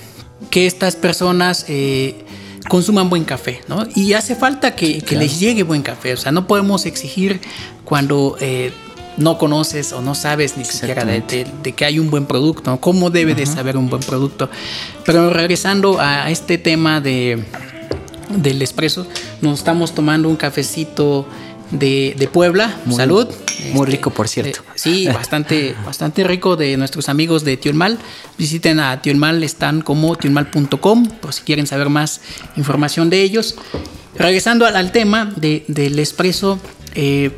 que 0.49 0.67
estas 0.67 0.97
personas 0.97 1.67
eh, 1.69 2.25
consuman 2.67 3.11
buen 3.11 3.25
café, 3.25 3.61
¿no? 3.69 3.87
Y 3.95 4.15
hace 4.15 4.35
falta 4.35 4.75
que, 4.75 5.05
les 5.11 5.39
llegue 5.39 5.65
buen 5.65 5.83
café. 5.83 6.15
O 6.15 6.17
sea, 6.17 6.33
no 6.33 6.47
podemos 6.47 6.87
exigir 6.87 7.43
cuando 7.85 8.39
no 9.16 9.38
conoces 9.38 9.92
o 9.92 10.00
no 10.00 10.14
sabes 10.14 10.57
ni 10.57 10.64
siquiera 10.64 11.04
de, 11.04 11.45
que 11.76 11.85
hay 11.85 11.99
un 11.99 12.11
buen 12.11 12.26
producto, 12.26 12.78
cómo 12.81 13.11
debe 13.11 13.35
de 13.35 13.47
saber 13.47 13.76
un 13.76 13.88
buen 13.88 14.02
producto. 14.02 14.49
Pero 15.04 15.31
regresando 15.31 16.00
a 16.00 16.31
este 16.31 16.59
tema 16.59 17.00
de, 17.00 17.45
del 18.37 18.62
expreso, 18.62 19.07
nos 19.40 19.59
estamos 19.59 19.95
tomando 19.95 20.28
un 20.28 20.37
cafecito 20.37 21.26
de, 21.73 22.28
Puebla, 22.33 22.76
salud. 22.95 23.28
Muy 23.73 23.87
rico, 23.87 24.11
por 24.11 24.28
cierto. 24.28 24.61
sí, 24.75 25.07
bastante, 25.07 25.75
bastante 25.87 26.25
rico 26.25 26.57
de 26.57 26.76
nuestros 26.76 27.09
amigos 27.09 27.45
de 27.45 27.57
Tionmal. 27.57 27.99
Visiten 28.38 28.81
a 28.81 29.00
Tionmal, 29.02 29.42
están 29.42 29.83
como 29.83 30.16
tionmal.com 30.16 31.07
por 31.21 31.33
si 31.33 31.42
quieren 31.42 31.66
saber 31.66 31.88
más 31.88 32.21
información 32.57 33.11
de 33.11 33.23
ellos. 33.23 33.57
Regresando 34.14 34.66
al, 34.66 34.92
tema 34.92 35.33
del 35.37 35.99
expreso, 35.99 36.59
eh, 36.95 37.31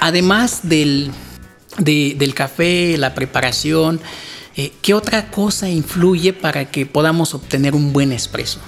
además 0.00 0.60
del, 0.64 1.10
del 1.78 2.34
café, 2.34 2.96
la 2.98 3.14
preparación, 3.14 4.00
eh, 4.56 4.72
¿qué 4.82 4.94
otra 4.94 5.30
cosa 5.30 5.68
influye 5.68 6.32
para 6.32 6.70
que 6.70 6.86
podamos 6.86 7.34
obtener 7.34 7.74
un 7.74 7.92
buen 7.92 8.12
espresso? 8.12 8.58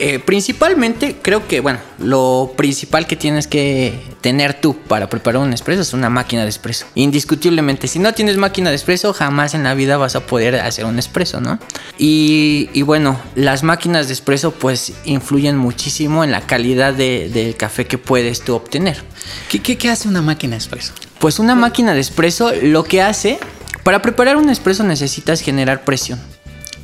Eh, 0.00 0.20
principalmente, 0.20 1.16
creo 1.20 1.48
que, 1.48 1.58
bueno, 1.58 1.80
lo 1.98 2.52
principal 2.56 3.08
que 3.08 3.16
tienes 3.16 3.48
que 3.48 4.00
tener 4.20 4.54
tú 4.54 4.76
para 4.76 5.08
preparar 5.08 5.42
un 5.42 5.52
espresso 5.52 5.82
es 5.82 5.92
una 5.92 6.08
máquina 6.08 6.44
de 6.44 6.48
espresso. 6.48 6.86
Indiscutiblemente, 6.94 7.88
si 7.88 7.98
no 7.98 8.14
tienes 8.14 8.36
máquina 8.36 8.70
de 8.70 8.76
espresso, 8.76 9.12
jamás 9.12 9.54
en 9.54 9.64
la 9.64 9.74
vida 9.74 9.96
vas 9.96 10.14
a 10.14 10.20
poder 10.20 10.54
hacer 10.54 10.84
un 10.84 11.00
espresso, 11.00 11.40
¿no? 11.40 11.58
Y, 11.98 12.80
bueno, 12.82 13.20
las 13.34 13.64
máquinas 13.64 14.06
de 14.06 14.12
espresso 14.12 14.52
pues 14.52 14.92
influyen 15.04 15.56
muchísimo 15.56 16.22
en 16.22 16.30
la 16.30 16.42
calidad 16.42 16.94
del 16.94 17.56
café 17.56 17.86
que 17.86 17.98
puedes 17.98 18.42
tú 18.42 18.54
obtener. 18.54 19.02
¿Qué, 19.50 19.60
qué, 19.60 19.90
hace 19.90 20.08
una 20.08 20.22
máquina 20.22 20.52
de 20.52 20.58
espresso? 20.58 20.92
Pues 21.18 21.40
una 21.40 21.56
máquina 21.56 21.92
de 21.92 22.00
espresso 22.00 22.52
lo 22.62 22.84
que 22.84 23.02
hace, 23.02 23.40
para 23.82 24.00
preparar 24.00 24.36
un 24.36 24.48
espresso 24.48 24.84
necesitas 24.84 25.40
generar 25.40 25.84
presión. 25.84 26.20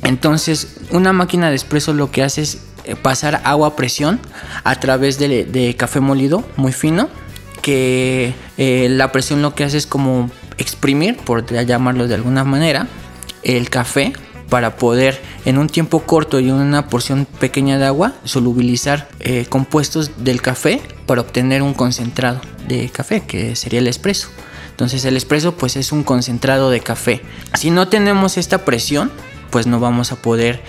Entonces, 0.05 0.77
una 0.91 1.13
máquina 1.13 1.49
de 1.49 1.55
espresso 1.55 1.91
lo 1.91 2.11
que 2.11 2.23
hace 2.23 2.43
es 2.43 2.59
eh, 2.85 2.95
pasar 2.95 3.41
agua 3.43 3.69
a 3.69 3.75
presión 3.75 4.19
a 4.63 4.79
través 4.79 5.17
de, 5.17 5.75
café 5.77 5.99
molido 5.99 6.45
muy 6.57 6.71
fino, 6.71 7.09
que 7.63 8.35
eh, 8.57 8.87
la 8.91 9.11
presión 9.11 9.41
lo 9.41 9.55
que 9.55 9.63
hace 9.63 9.77
es 9.77 9.87
como 9.87 10.29
exprimir, 10.59 11.17
por 11.17 11.51
llamarlo 11.65 12.07
de 12.07 12.13
alguna 12.13 12.43
manera, 12.43 12.87
el 13.41 13.69
café 13.71 14.13
para 14.49 14.77
poder 14.77 15.19
en 15.45 15.57
un 15.57 15.67
tiempo 15.67 16.03
corto 16.03 16.39
y 16.39 16.51
una 16.51 16.87
porción 16.87 17.25
pequeña 17.39 17.79
de 17.79 17.85
agua 17.85 18.13
solubilizar 18.25 19.07
eh, 19.19 19.47
compuestos 19.49 20.23
del 20.23 20.43
café 20.43 20.81
para 21.07 21.21
obtener 21.21 21.63
un 21.63 21.73
concentrado 21.73 22.41
de 22.67 22.89
café 22.89 23.21
que 23.21 23.55
sería 23.55 23.79
el 23.79 23.87
espresso. 23.87 24.29
Entonces 24.69 25.03
el 25.05 25.17
espresso 25.17 25.55
pues 25.55 25.77
es 25.77 25.91
un 25.91 26.03
concentrado 26.03 26.69
de 26.69 26.81
café. 26.81 27.21
Si 27.55 27.71
no 27.71 27.87
tenemos 27.87 28.37
esta 28.37 28.65
presión 28.65 29.11
pues 29.49 29.67
no 29.67 29.79
vamos 29.79 30.11
a 30.11 30.21
poder 30.21 30.61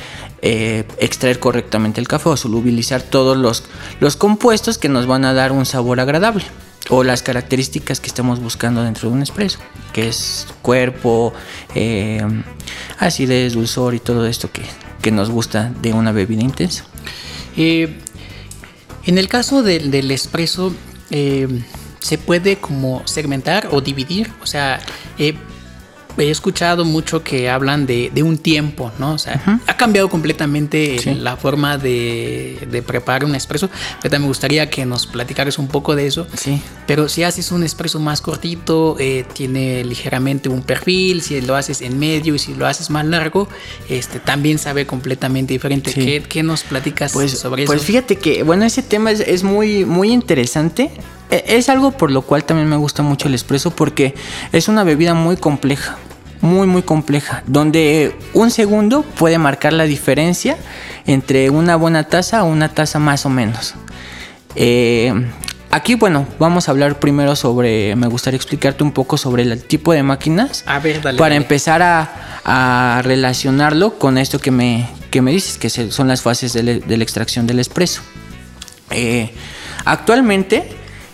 eh, 0.43 0.85
extraer 0.99 1.39
correctamente 1.39 2.01
el 2.01 2.09
café 2.09 2.29
o 2.29 2.37
solubilizar 2.37 3.03
todos 3.03 3.37
los, 3.37 3.65
los 4.01 4.17
compuestos 4.17 4.79
que 4.79 4.89
nos 4.89 5.07
van 5.07 5.25
a 5.25 5.33
dar 5.33 5.53
un 5.53 5.67
sabor 5.67 6.01
agradable 6.01 6.45
o 6.89 7.03
las 7.03 7.23
características 7.23 8.01
que 8.01 8.07
estamos 8.07 8.41
buscando 8.41 8.83
dentro 8.83 9.09
de 9.09 9.17
un 9.17 9.23
espresso, 9.23 9.59
que 9.93 10.09
es 10.09 10.47
cuerpo, 10.63 11.33
eh, 11.75 12.25
acidez, 12.99 13.55
dulzor 13.55 13.95
y 13.95 13.99
todo 13.99 14.27
esto 14.27 14.51
que, 14.53 14.65
nos 15.11 15.31
gusta 15.31 15.73
de 15.83 15.93
una 15.93 16.11
bebida 16.11 16.43
intensa. 16.43 16.85
Eh, 17.57 17.97
en 19.05 19.19
el 19.19 19.29
caso 19.29 19.63
del, 19.63 19.93
del 19.93 20.11
espresso, 20.11 20.75
se 21.09 22.19
puede 22.19 22.57
como 22.57 23.03
segmentar 23.05 23.69
o 23.73 23.81
dividir, 23.81 24.33
o 24.43 24.47
sea, 24.47 24.81
he 26.19 26.31
escuchado 26.31 26.85
mucho 26.85 27.23
que 27.23 27.51
hablan 27.51 27.87
de, 27.87 28.11
un 28.23 28.39
tiempo, 28.39 28.93
¿no? 28.99 29.13
O 29.13 29.19
sea, 29.19 29.61
ha 29.67 29.77
cambiado 29.77 30.09
completamente 30.09 30.97
la 31.17 31.37
forma 31.37 31.79
de, 31.79 32.83
preparar 32.87 33.25
un 33.25 33.35
espresso. 33.35 33.71
Pero 34.03 34.19
me 34.19 34.27
gustaría 34.27 34.69
que 34.71 34.87
nos 34.87 35.07
platicaras 35.07 35.59
un 35.59 35.69
poco 35.69 35.97
de 35.97 36.07
eso. 36.07 36.27
Sí. 36.37 36.61
Pero 36.87 37.09
si 37.09 37.23
haces 37.23 37.53
un 37.53 37.63
espresso 37.63 38.01
más 38.01 38.21
cortito, 38.21 38.97
eh, 38.99 39.25
tiene 39.33 39.85
ligeramente 39.85 40.49
un 40.49 40.63
perfil. 40.63 41.23
Si 41.23 41.41
lo 41.41 41.57
haces 41.57 41.83
en 41.83 41.99
medio 41.99 42.35
y 42.35 42.39
si 42.39 42.55
lo 42.55 42.67
haces 42.67 42.91
más 42.91 43.05
largo, 43.05 43.49
este 43.89 44.21
también 44.21 44.59
sabe 44.59 44.87
completamente 44.87 45.53
diferente. 45.53 45.93
¿Qué, 46.29 46.43
nos 46.43 46.63
platicas 46.63 47.13
pues, 47.13 47.33
sobre 47.33 47.65
eso? 47.65 47.73
Pues 47.73 47.83
fíjate 47.83 48.17
que, 48.17 48.43
bueno, 48.43 48.65
ese 48.65 48.83
tema 48.83 49.11
es, 49.11 49.21
es 49.21 49.43
muy, 49.43 49.85
muy 49.85 50.13
interesante. 50.13 50.91
E, 51.31 51.45
es 51.49 51.69
algo 51.69 51.93
por 51.93 52.11
lo 52.11 52.23
cual 52.23 52.45
también 52.45 52.69
me 52.69 52.77
gusta 52.77 53.03
mucho 53.03 53.29
el 53.29 53.35
espresso 53.35 53.71
porque 53.71 54.15
es 54.53 54.69
una 54.69 54.85
bebida 54.85 55.15
muy 55.15 55.37
compleja. 55.37 55.97
muy 56.43 56.67
muy 56.67 56.83
compleja, 56.83 57.43
donde 57.47 58.15
un 58.35 58.51
segundo 58.51 59.03
puede 59.03 59.39
marcar 59.39 59.73
la 59.73 59.85
diferencia 59.85 60.57
entre 61.07 61.49
una 61.51 61.77
buena 61.77 62.05
taza 62.05 62.45
o 62.45 62.47
una 62.47 62.69
taza 62.69 62.99
más 62.99 63.25
o 63.27 63.31
menos. 63.31 63.75
Eh, 64.55 65.13
aquí, 65.71 65.95
bueno, 65.95 66.27
vamos 66.39 66.69
a 66.69 66.73
hablar 66.73 67.01
primero 67.01 67.35
sobre, 67.37 67.97
me 67.97 68.07
gustaría 68.07 68.37
explicarte 68.37 68.85
un 68.85 68.93
poco 68.93 69.17
sobre 69.17 69.43
el 69.45 69.63
tipo 69.65 69.93
de 69.93 70.03
máquinas. 70.03 70.63
A 70.67 70.79
ver, 70.79 71.01
dale, 71.03 71.19
Para 71.19 71.31
dale. 71.35 71.37
empezar 71.43 71.81
a, 71.83 72.39
a 72.45 73.01
relacionarlo 73.03 73.99
con 73.99 74.19
esto 74.19 74.39
que 74.39 74.51
me, 74.51 74.87
que 75.11 75.23
me 75.23 75.33
dices, 75.33 75.57
que 75.59 75.71
son 75.71 76.07
las 76.07 76.21
fases 76.23 76.53
de, 76.53 76.63
la- 76.63 76.73
de 76.87 76.97
la 76.97 77.03
extracción 77.03 77.47
del 77.47 77.59
espresso. 77.61 78.03
Eh, 78.91 79.33
actualmente, 79.85 80.69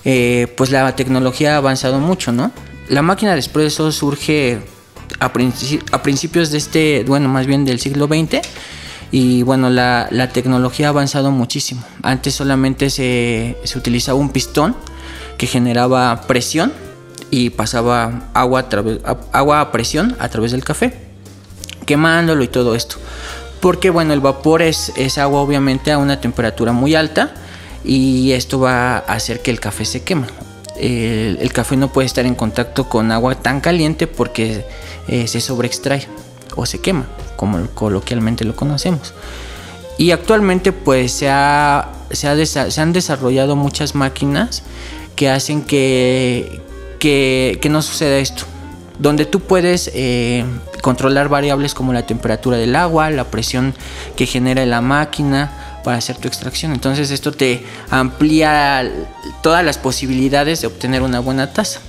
eh, 0.04 0.52
pues 0.56 0.70
la 0.70 0.94
tecnología 0.96 1.54
ha 1.54 1.56
avanzado 1.58 1.98
mucho, 1.98 2.32
¿no? 2.32 2.50
La 2.88 3.02
máquina 3.02 3.32
de 3.34 3.38
espresso 3.40 3.90
surge 3.92 4.58
a, 5.20 5.32
princi- 5.32 5.82
a 5.92 6.02
principios 6.02 6.50
de 6.50 6.58
este, 6.58 7.04
bueno, 7.06 7.28
más 7.28 7.46
bien 7.46 7.64
del 7.64 7.78
siglo 7.80 8.06
XX. 8.06 8.40
Y 9.10 9.42
bueno, 9.42 9.68
la, 9.68 10.08
la 10.10 10.30
tecnología 10.30 10.86
ha 10.86 10.88
avanzado 10.90 11.30
muchísimo. 11.30 11.82
Antes 12.02 12.34
solamente 12.34 12.88
se, 12.90 13.58
se 13.62 13.78
utilizaba 13.78 14.18
un 14.18 14.30
pistón 14.30 14.74
que 15.36 15.46
generaba 15.46 16.22
presión 16.26 16.72
y 17.30 17.50
pasaba 17.50 18.30
agua 18.34 18.60
a, 18.60 18.68
través, 18.68 18.98
agua 19.32 19.60
a 19.60 19.70
presión 19.72 20.16
a 20.18 20.28
través 20.28 20.52
del 20.52 20.64
café 20.64 20.94
quemándolo 21.86 22.42
y 22.42 22.48
todo 22.48 22.74
esto. 22.74 22.96
Porque 23.60 23.90
bueno, 23.90 24.12
el 24.12 24.20
vapor 24.20 24.62
es, 24.62 24.92
es 24.96 25.18
agua 25.18 25.40
obviamente 25.40 25.92
a 25.92 25.98
una 25.98 26.20
temperatura 26.20 26.72
muy 26.72 26.94
alta 26.94 27.34
y 27.84 28.32
esto 28.32 28.60
va 28.60 28.96
a 28.96 28.98
hacer 28.98 29.40
que 29.42 29.50
el 29.50 29.60
café 29.60 29.84
se 29.84 30.02
queme. 30.02 30.26
El, 30.76 31.52
café 31.52 31.76
no 31.76 31.92
puede 31.92 32.06
estar 32.06 32.24
en 32.24 32.34
contacto 32.34 32.88
con 32.88 33.12
agua 33.12 33.34
tan 33.34 33.60
caliente 33.60 34.06
porque 34.06 34.64
eh, 35.06 35.26
se 35.28 35.40
sobreextrae 35.40 36.06
o 36.56 36.66
se 36.66 36.80
quema, 36.80 37.06
como 37.36 37.66
coloquialmente 37.68 38.44
lo 38.44 38.56
conocemos. 38.56 39.12
Y 39.98 40.10
actualmente 40.10 40.72
pues 40.72 41.12
se, 41.12 41.28
ha- 41.28 41.90
se, 42.10 42.26
han 42.80 42.92
desarrollado 42.92 43.54
muchas 43.56 43.94
máquinas 43.94 44.62
que 45.14 45.28
hacen 45.28 45.62
que, 45.62 46.60
que, 46.98 47.58
que 47.60 47.68
no 47.68 47.82
suceda 47.82 48.18
esto. 48.18 48.44
Donde 48.98 49.26
tú 49.26 49.40
puedes 49.40 49.90
eh, 49.94 50.44
controlar 50.80 51.28
variables 51.28 51.74
como 51.74 51.92
la 51.92 52.06
temperatura 52.06 52.56
del 52.56 52.76
agua, 52.76 53.10
la 53.10 53.24
presión 53.24 53.74
que 54.16 54.26
genera 54.26 54.64
la 54.66 54.80
máquina 54.80 55.61
para 55.82 55.98
hacer 55.98 56.16
tu 56.16 56.28
extracción. 56.28 56.72
Entonces 56.72 57.10
esto 57.10 57.32
te 57.32 57.64
amplía 57.90 58.90
todas 59.42 59.64
las 59.64 59.78
posibilidades 59.78 60.60
de 60.60 60.66
obtener 60.66 61.02
una 61.02 61.20
buena 61.20 61.52
taza. 61.52 61.80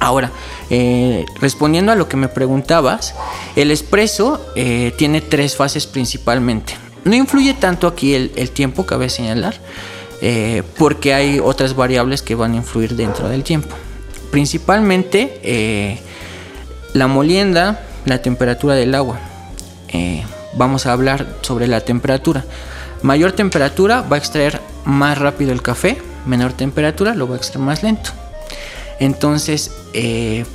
Ahora, 0.00 0.30
eh, 0.70 1.24
respondiendo 1.40 1.92
a 1.92 1.94
lo 1.94 2.08
que 2.08 2.16
me 2.16 2.28
preguntabas, 2.28 3.14
el 3.56 3.70
espresso 3.70 4.44
eh, 4.54 4.92
tiene 4.98 5.20
tres 5.20 5.56
fases 5.56 5.86
principalmente. 5.86 6.74
No 7.04 7.14
influye 7.14 7.54
tanto 7.54 7.86
aquí 7.86 8.14
el, 8.14 8.32
el 8.36 8.50
tiempo, 8.50 8.84
cabe 8.84 9.08
señalar, 9.08 9.54
eh, 10.20 10.62
porque 10.78 11.14
hay 11.14 11.38
otras 11.38 11.74
variables 11.74 12.22
que 12.22 12.34
van 12.34 12.52
a 12.52 12.56
influir 12.56 12.96
dentro 12.96 13.28
del 13.28 13.44
tiempo. 13.44 13.74
Principalmente 14.30 16.02
la 16.92 17.06
molienda, 17.06 17.80
la 18.04 18.20
temperatura 18.20 18.74
del 18.74 18.94
agua. 18.94 19.20
Vamos 20.56 20.86
a 20.86 20.92
hablar 20.92 21.26
sobre 21.42 21.66
la 21.68 21.80
temperatura. 21.82 22.44
Mayor 23.04 23.32
temperatura 23.32 24.00
va 24.00 24.16
a 24.16 24.18
extraer 24.18 24.62
más 24.86 25.18
rápido 25.18 25.52
el 25.52 25.60
café, 25.60 25.98
menor 26.24 26.54
temperatura 26.54 27.14
lo 27.14 27.28
va 27.28 27.34
a 27.34 27.36
extraer 27.36 27.62
más 27.62 27.82
lento. 27.82 28.12
Entonces, 28.98 29.70
eh, 29.92 30.46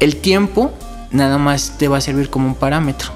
el 0.00 0.16
tiempo 0.16 0.70
nada 1.12 1.38
más 1.38 1.78
te 1.78 1.88
va 1.88 1.96
a 1.96 2.00
servir 2.02 2.28
como 2.28 2.46
un 2.46 2.56
parámetro. 2.56 3.08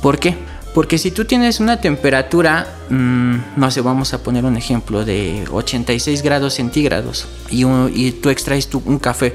¿Por 0.00 0.20
qué? 0.20 0.36
Porque 0.74 0.96
si 0.96 1.10
tú 1.10 1.24
tienes 1.24 1.58
una 1.58 1.80
temperatura, 1.80 2.68
mm, 2.88 3.36
no 3.56 3.68
sé, 3.72 3.80
vamos 3.80 4.14
a 4.14 4.22
poner 4.22 4.44
un 4.44 4.56
ejemplo 4.56 5.04
de 5.04 5.44
86 5.50 6.22
grados 6.22 6.54
centígrados 6.54 7.26
y, 7.50 8.12
tú 8.12 8.30
extraes 8.30 8.68
un 8.72 9.00
café 9.00 9.34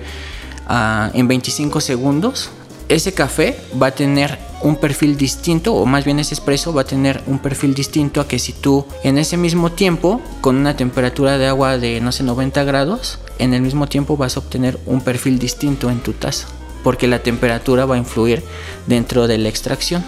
ah, 0.70 1.12
en 1.13 1.27
25 1.27 1.82
segundos, 1.82 2.50
ese 2.88 3.13
café 3.13 3.60
va 3.77 3.88
a 3.88 3.91
tener 3.91 4.50
un 4.63 4.75
perfil 4.75 5.18
distinto, 5.18 5.74
o 5.74 5.86
más 5.86 6.06
bien 6.06 6.20
ese 6.20 6.34
espresso 6.34 6.74
va 6.74 6.82
a 6.82 6.86
tener 6.86 7.22
un 7.27 7.39
perfil 7.39 7.74
distinto 7.74 8.22
a 8.22 8.27
que 8.27 8.39
si 8.39 8.53
tú 8.53 8.86
en 9.03 9.18
ese 9.18 9.38
mismo 9.38 9.72
tiempo, 9.72 10.22
con 10.41 10.56
una 10.56 10.75
temperatura 10.75 11.38
de 11.38 11.48
agua 11.48 11.77
de, 11.77 12.01
no 12.01 12.12
sé, 12.12 12.24
90 12.24 12.63
grados, 12.63 13.20
en 13.39 13.53
el 13.53 13.62
mismo 13.62 13.88
tiempo 13.88 14.18
vas 14.18 14.38
a 14.38 14.39
obtener 14.39 14.80
un 14.86 15.01
perfil 15.01 15.39
distinto 15.39 15.89
en 15.89 16.00
tu 16.00 16.13
taza, 16.13 16.48
porque 16.84 17.08
la 17.08 17.24
temperatura 17.24 17.86
va 17.86 17.96
a 17.96 17.98
influir 17.98 18.44
dentro 18.88 19.27
de 19.27 19.38
la 19.38 19.50
extracción. 19.50 20.03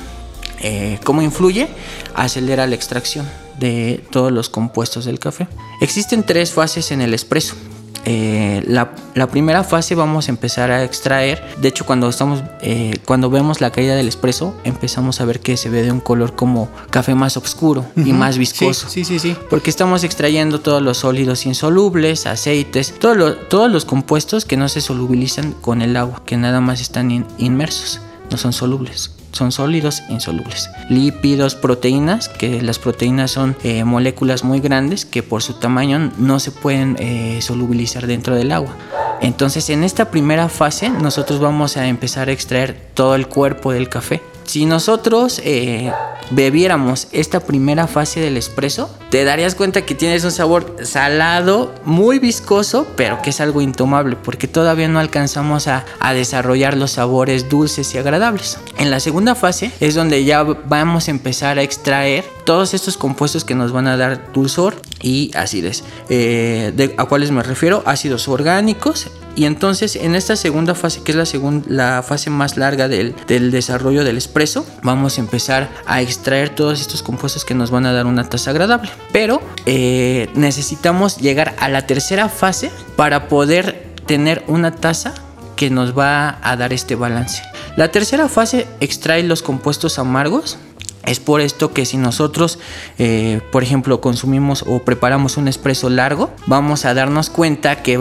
Eh, 0.62 1.00
¿Cómo 1.04 1.22
influye? 1.22 1.68
Acelera 2.14 2.68
la 2.68 2.76
extracción 2.76 3.28
de 3.60 4.04
todos 4.12 4.32
los 4.32 4.50
compuestos 4.50 5.06
del 5.06 5.20
café. 5.20 5.48
Existen 5.82 6.24
tres 6.24 6.52
fases 6.52 6.92
en 6.92 7.02
el 7.02 7.14
espresso. 7.14 7.56
Eh, 8.06 8.64
la, 8.68 8.92
la 9.16 9.28
primera 9.28 9.64
fase 9.64 9.96
vamos 9.96 10.28
a 10.28 10.32
empezar 10.32 10.72
a 10.72 10.84
extraer. 10.84 11.44
De 11.62 11.70
hecho, 11.70 11.86
cuando 11.86 12.10
estamos, 12.10 12.44
eh, 12.62 12.98
cuando 13.06 13.30
vemos 13.30 13.62
la 13.62 13.72
caída 13.72 13.96
del 13.96 14.08
espresso, 14.08 14.56
empezamos 14.64 15.22
a 15.22 15.26
ver 15.26 15.40
que 15.40 15.56
se 15.58 15.70
ve 15.70 15.84
de 15.84 15.92
un 15.92 16.00
color 16.02 16.36
como 16.36 16.70
café 16.90 17.16
más 17.16 17.38
oscuro 17.38 17.86
y 17.96 18.12
más 18.14 18.38
viscoso. 18.38 18.90
Sí, 18.90 19.06
sí, 19.06 19.20
sí. 19.20 19.34
sí. 19.34 19.38
Porque 19.50 19.70
estamos 19.70 20.04
extrayendo 20.04 20.60
todos 20.60 20.82
los 20.82 20.98
sólidos 20.98 21.46
insolubles, 21.46 22.26
aceites, 22.28 22.94
todo 23.00 23.16
lo- 23.16 23.36
todos 23.36 23.72
los 23.72 23.86
compuestos 23.86 24.46
que 24.46 24.58
no 24.58 24.68
se 24.70 24.82
solubilizan 24.82 25.54
con 25.54 25.82
el 25.82 25.96
agua, 25.96 26.22
que 26.26 26.36
nada 26.38 26.60
más 26.60 26.82
están 26.82 27.10
in- 27.12 27.26
inmersos, 27.38 28.02
no 28.30 28.38
son 28.38 28.52
solubles. 28.54 29.12
Son 29.34 29.52
sólidos 29.52 30.04
insolubles. 30.10 30.70
Lípidos, 30.90 31.56
proteínas, 31.56 32.30
que 32.30 32.62
las 32.62 32.80
proteínas 32.80 33.32
son 33.32 33.58
eh, 33.64 33.84
moléculas 33.84 34.44
muy 34.44 34.62
grandes 34.62 35.06
que 35.06 35.24
por 35.24 35.44
su 35.44 35.56
tamaño 35.56 36.12
no 36.18 36.40
se 36.40 36.52
pueden 36.52 36.96
eh, 37.00 37.40
solubilizar 37.42 38.08
dentro 38.08 38.36
del 38.36 38.52
agua. 38.52 38.78
Entonces 39.22 39.70
en 39.70 39.84
esta 39.84 40.12
primera 40.12 40.50
fase 40.50 40.90
nosotros 40.90 41.40
vamos 41.40 41.78
a 41.78 41.88
empezar 41.88 42.30
a 42.30 42.32
extraer 42.32 42.78
todo 42.94 43.16
el 43.16 43.28
cuerpo 43.28 43.72
del 43.72 43.90
café. 43.90 44.22
Si 44.46 44.66
nosotros 44.66 45.42
eh, 45.44 45.92
bebiéramos 46.32 47.08
esta 47.12 47.40
primera 47.42 47.88
fase 47.88 48.20
del 48.20 48.38
espresso, 48.38 48.90
te 49.10 49.24
darías 49.24 49.56
cuenta 49.56 49.86
que 49.86 49.96
tienes 49.96 50.24
un 50.24 50.32
sabor 50.32 50.76
salado, 50.84 51.74
muy 51.86 52.20
viscoso, 52.20 52.88
pero 52.96 53.22
que 53.22 53.30
es 53.30 53.42
algo 53.42 53.62
intomable 53.62 54.16
porque 54.16 54.48
todavía 54.48 54.88
no 54.88 55.00
alcanzamos 55.00 55.68
a, 55.68 55.86
desarrollar 56.14 56.78
los 56.78 56.92
sabores 56.92 57.50
dulces 57.50 57.96
y 57.96 57.98
agradables. 57.98 58.60
En 58.78 58.92
la 58.92 59.00
segunda 59.00 59.34
fase 59.36 59.72
es 59.80 59.96
donde 59.96 60.24
ya 60.24 60.44
vamos 60.44 61.08
a 61.08 61.12
empezar 61.12 61.58
a 61.58 61.64
extraer 61.64 62.24
todos 62.46 62.74
estos 62.74 62.98
compuestos 62.98 63.44
que 63.44 63.56
nos 63.56 63.72
van 63.72 63.88
a 63.88 63.98
dar 63.98 64.32
dulzor 64.32 64.76
y 65.02 65.32
acidez. 65.36 65.84
Eh, 66.10 66.94
¿A 66.98 67.06
cuáles 67.06 67.32
me 67.32 67.42
refiero? 67.42 67.82
Ácidos 67.86 68.28
orgánicos. 68.28 69.08
Y 69.36 69.46
entonces 69.46 69.96
en 69.96 70.16
esta 70.16 70.36
segunda 70.36 70.76
fase, 70.76 71.02
que 71.04 71.12
es 71.12 71.18
la, 71.18 71.26
la 71.68 72.04
fase 72.04 72.30
más 72.30 72.58
larga 72.58 72.88
del, 72.88 73.16
del 73.28 73.52
desarrollo 73.52 74.04
del 74.04 74.18
espresso, 74.18 74.66
vamos 74.84 75.18
a 75.18 75.22
empezar 75.22 75.70
a 75.86 76.02
extraer 76.02 76.50
todos 76.50 76.82
estos 76.82 77.02
compuestos 77.04 77.46
que 77.46 77.56
nos 77.56 77.72
van 77.72 77.86
a 77.86 77.94
dar 77.94 78.06
una 78.06 78.30
taza 78.30 78.52
agradable. 78.52 78.90
Pero 79.12 79.42
eh, 79.66 80.30
necesitamos 80.36 81.18
llegar 81.18 81.56
a 81.60 81.70
la 81.70 81.88
tercera 81.88 82.30
fase 82.30 82.72
para 82.96 83.28
poder 83.28 83.94
tener 84.06 84.44
una 84.48 84.76
taza 84.76 85.14
que 85.56 85.70
nos 85.70 85.98
va 85.98 86.40
a 86.42 86.56
dar 86.56 86.74
este 86.74 86.96
balance. 86.96 87.42
La 87.76 87.90
tercera 87.92 88.30
fase 88.30 88.68
extrae 88.80 89.24
los 89.24 89.42
compuestos 89.42 89.98
amargos 89.98 90.58
es 91.06 91.20
por 91.20 91.42
esto 91.42 91.74
que 91.74 91.86
si 91.86 91.98
nosotros, 91.98 92.60
eh, 92.98 93.42
por 93.52 93.64
ejemplo, 93.64 94.00
consumimos 94.00 94.64
o 94.66 94.80
preparamos 94.80 95.36
un 95.36 95.48
espresso 95.48 95.90
largo, 95.90 96.32
vamos 96.48 96.86
a 96.86 96.94
darnos 96.94 97.30
cuenta 97.30 97.84
que, 97.84 97.98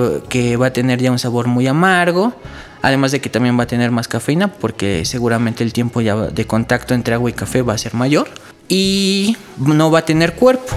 va 0.56 0.66
a 0.66 0.72
tener 0.72 1.00
ya 1.00 1.10
un 1.10 1.18
sabor 1.18 1.48
muy 1.48 1.66
amargo. 1.66 2.32
Además 2.80 3.12
de 3.12 3.20
que 3.20 3.28
también 3.28 3.56
va 3.58 3.64
a 3.64 3.66
tener 3.68 3.92
más 3.92 4.08
cafeína 4.08 4.48
porque 4.48 5.04
seguramente 5.04 5.62
el 5.62 5.72
tiempo 5.72 6.00
ya 6.00 6.16
de 6.16 6.46
contacto 6.46 6.94
entre 6.94 7.14
agua 7.14 7.30
y 7.30 7.32
café 7.32 7.62
va 7.62 7.74
a 7.74 7.78
ser 7.78 7.94
mayor. 7.94 8.28
Y 8.68 9.36
no 9.58 9.90
va 9.90 10.00
a 10.00 10.04
tener 10.04 10.34
cuerpo. 10.34 10.76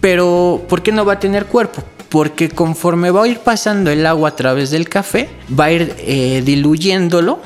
Pero, 0.00 0.64
¿por 0.68 0.82
qué 0.82 0.92
no 0.92 1.04
va 1.04 1.14
a 1.14 1.20
tener 1.20 1.46
cuerpo? 1.46 1.82
Porque 2.08 2.48
conforme 2.48 3.10
va 3.10 3.24
a 3.24 3.28
ir 3.28 3.40
pasando 3.40 3.90
el 3.90 4.06
agua 4.06 4.30
a 4.30 4.36
través 4.36 4.70
del 4.70 4.88
café, 4.88 5.28
va 5.58 5.64
a 5.64 5.72
ir 5.72 5.94
eh, 5.98 6.42
diluyéndolo 6.44 7.40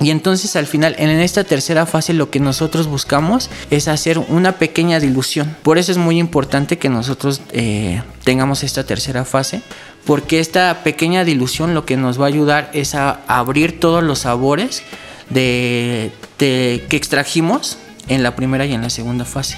y 0.00 0.10
entonces 0.10 0.56
al 0.56 0.66
final, 0.66 0.96
en 0.98 1.08
esta 1.08 1.44
tercera 1.44 1.86
fase, 1.86 2.12
lo 2.14 2.30
que 2.30 2.40
nosotros 2.40 2.88
buscamos 2.88 3.48
es 3.70 3.88
hacer 3.88 4.18
una 4.18 4.58
pequeña 4.58 4.98
dilución. 4.98 5.56
Por 5.62 5.78
eso 5.78 5.92
es 5.92 5.98
muy 5.98 6.18
importante 6.18 6.78
que 6.78 6.88
nosotros 6.88 7.40
eh, 7.52 8.02
tengamos 8.24 8.64
esta 8.64 8.84
tercera 8.84 9.24
fase, 9.24 9.62
porque 10.04 10.40
esta 10.40 10.82
pequeña 10.82 11.24
dilución 11.24 11.74
lo 11.74 11.86
que 11.86 11.96
nos 11.96 12.20
va 12.20 12.24
a 12.24 12.28
ayudar 12.28 12.70
es 12.74 12.94
a 12.94 13.20
abrir 13.28 13.78
todos 13.78 14.02
los 14.02 14.20
sabores 14.20 14.82
de, 15.30 16.12
que 16.38 16.84
extrajimos 16.90 17.78
en 18.08 18.22
la 18.22 18.36
primera 18.36 18.66
y 18.66 18.74
en 18.74 18.82
la 18.82 18.90
segunda 18.90 19.24
fase, 19.24 19.56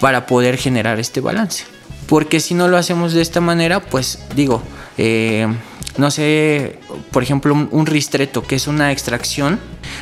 para 0.00 0.26
poder 0.26 0.58
generar 0.58 0.98
este 0.98 1.20
balance. 1.20 1.64
Porque 2.08 2.40
si 2.40 2.54
no 2.54 2.68
lo 2.68 2.76
hacemos 2.76 3.12
de 3.12 3.22
esta 3.22 3.40
manera, 3.40 3.80
pues 3.80 4.20
digo, 4.34 4.62
eh, 4.96 5.48
no 5.96 6.10
sé, 6.10 6.78
por 7.10 7.22
ejemplo, 7.22 7.52
un, 7.52 7.68
un 7.72 7.86
ristretto, 7.86 8.42
que 8.42 8.56
es 8.56 8.66
una 8.66 8.92
extracción 8.92 9.58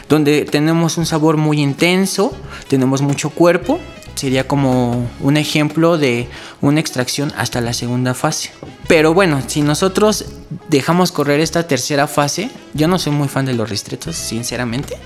donde 0.09 0.45
tenemos 0.45 0.99
un 0.99 1.07
sabor 1.07 1.37
muy 1.37 1.61
intenso, 1.61 2.37
tenemos 2.69 3.01
mucho 3.01 3.31
cuerpo, 3.31 3.81
sería 4.15 4.47
como 4.47 5.09
un 5.21 5.37
ejemplo 5.37 5.99
de 5.99 6.29
una 6.61 6.81
extracción 6.81 7.33
hasta 7.37 7.61
la 7.61 7.73
segunda 7.73 8.15
fase. 8.15 8.51
Pero 8.87 9.15
bueno, 9.15 9.43
si 9.47 9.63
nosotros 9.63 10.27
dejamos 10.69 11.13
correr 11.13 11.41
esta 11.41 11.67
tercera 11.67 12.07
fase, 12.07 12.51
yo 12.75 12.89
no 12.89 12.99
soy 12.99 13.13
muy 13.13 13.29
fan 13.29 13.47
de 13.47 13.55
los 13.55 13.69
ristretos, 13.69 14.17
sinceramente. 14.17 14.97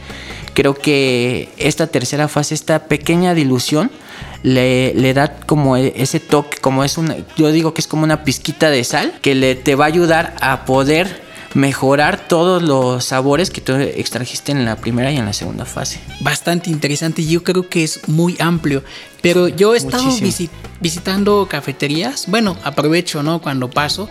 Creo 0.54 0.74
que 0.74 1.50
esta 1.56 1.86
tercera 1.86 2.28
fase, 2.28 2.54
esta 2.54 2.84
pequeña 2.84 3.34
dilución, 3.34 3.90
le, 4.42 4.94
le, 4.94 5.14
da 5.14 5.36
como 5.40 5.76
ese 5.76 6.20
toque, 6.20 6.58
como 6.58 6.84
es 6.84 6.98
una, 6.98 7.16
yo 7.36 7.50
digo 7.50 7.74
que 7.74 7.80
es 7.80 7.86
como 7.86 8.04
una 8.04 8.24
pizquita 8.24 8.70
de 8.70 8.84
sal 8.84 9.18
que 9.20 9.34
le 9.34 9.54
te 9.54 9.74
va 9.74 9.84
a 9.84 9.88
ayudar 9.88 10.34
a 10.40 10.64
poder 10.64 11.28
mejorar 11.54 12.28
todos 12.28 12.62
los 12.62 13.04
sabores 13.04 13.50
que 13.50 13.60
tú 13.60 13.72
extrajiste 13.72 14.52
en 14.52 14.64
la 14.64 14.76
primera 14.76 15.10
y 15.10 15.16
en 15.16 15.24
la 15.24 15.32
segunda 15.32 15.64
fase. 15.64 16.00
Bastante 16.20 16.70
interesante, 16.70 17.24
yo 17.24 17.42
creo 17.42 17.68
que 17.68 17.84
es 17.84 18.06
muy 18.08 18.36
amplio, 18.38 18.84
pero 19.22 19.48
yo 19.48 19.74
he 19.74 19.78
estado 19.78 20.04
visit 20.20 20.50
visitando 20.80 21.48
cafeterías, 21.50 22.26
bueno, 22.28 22.56
aprovecho, 22.62 23.22
¿no? 23.22 23.40
Cuando 23.40 23.70
paso 23.70 24.08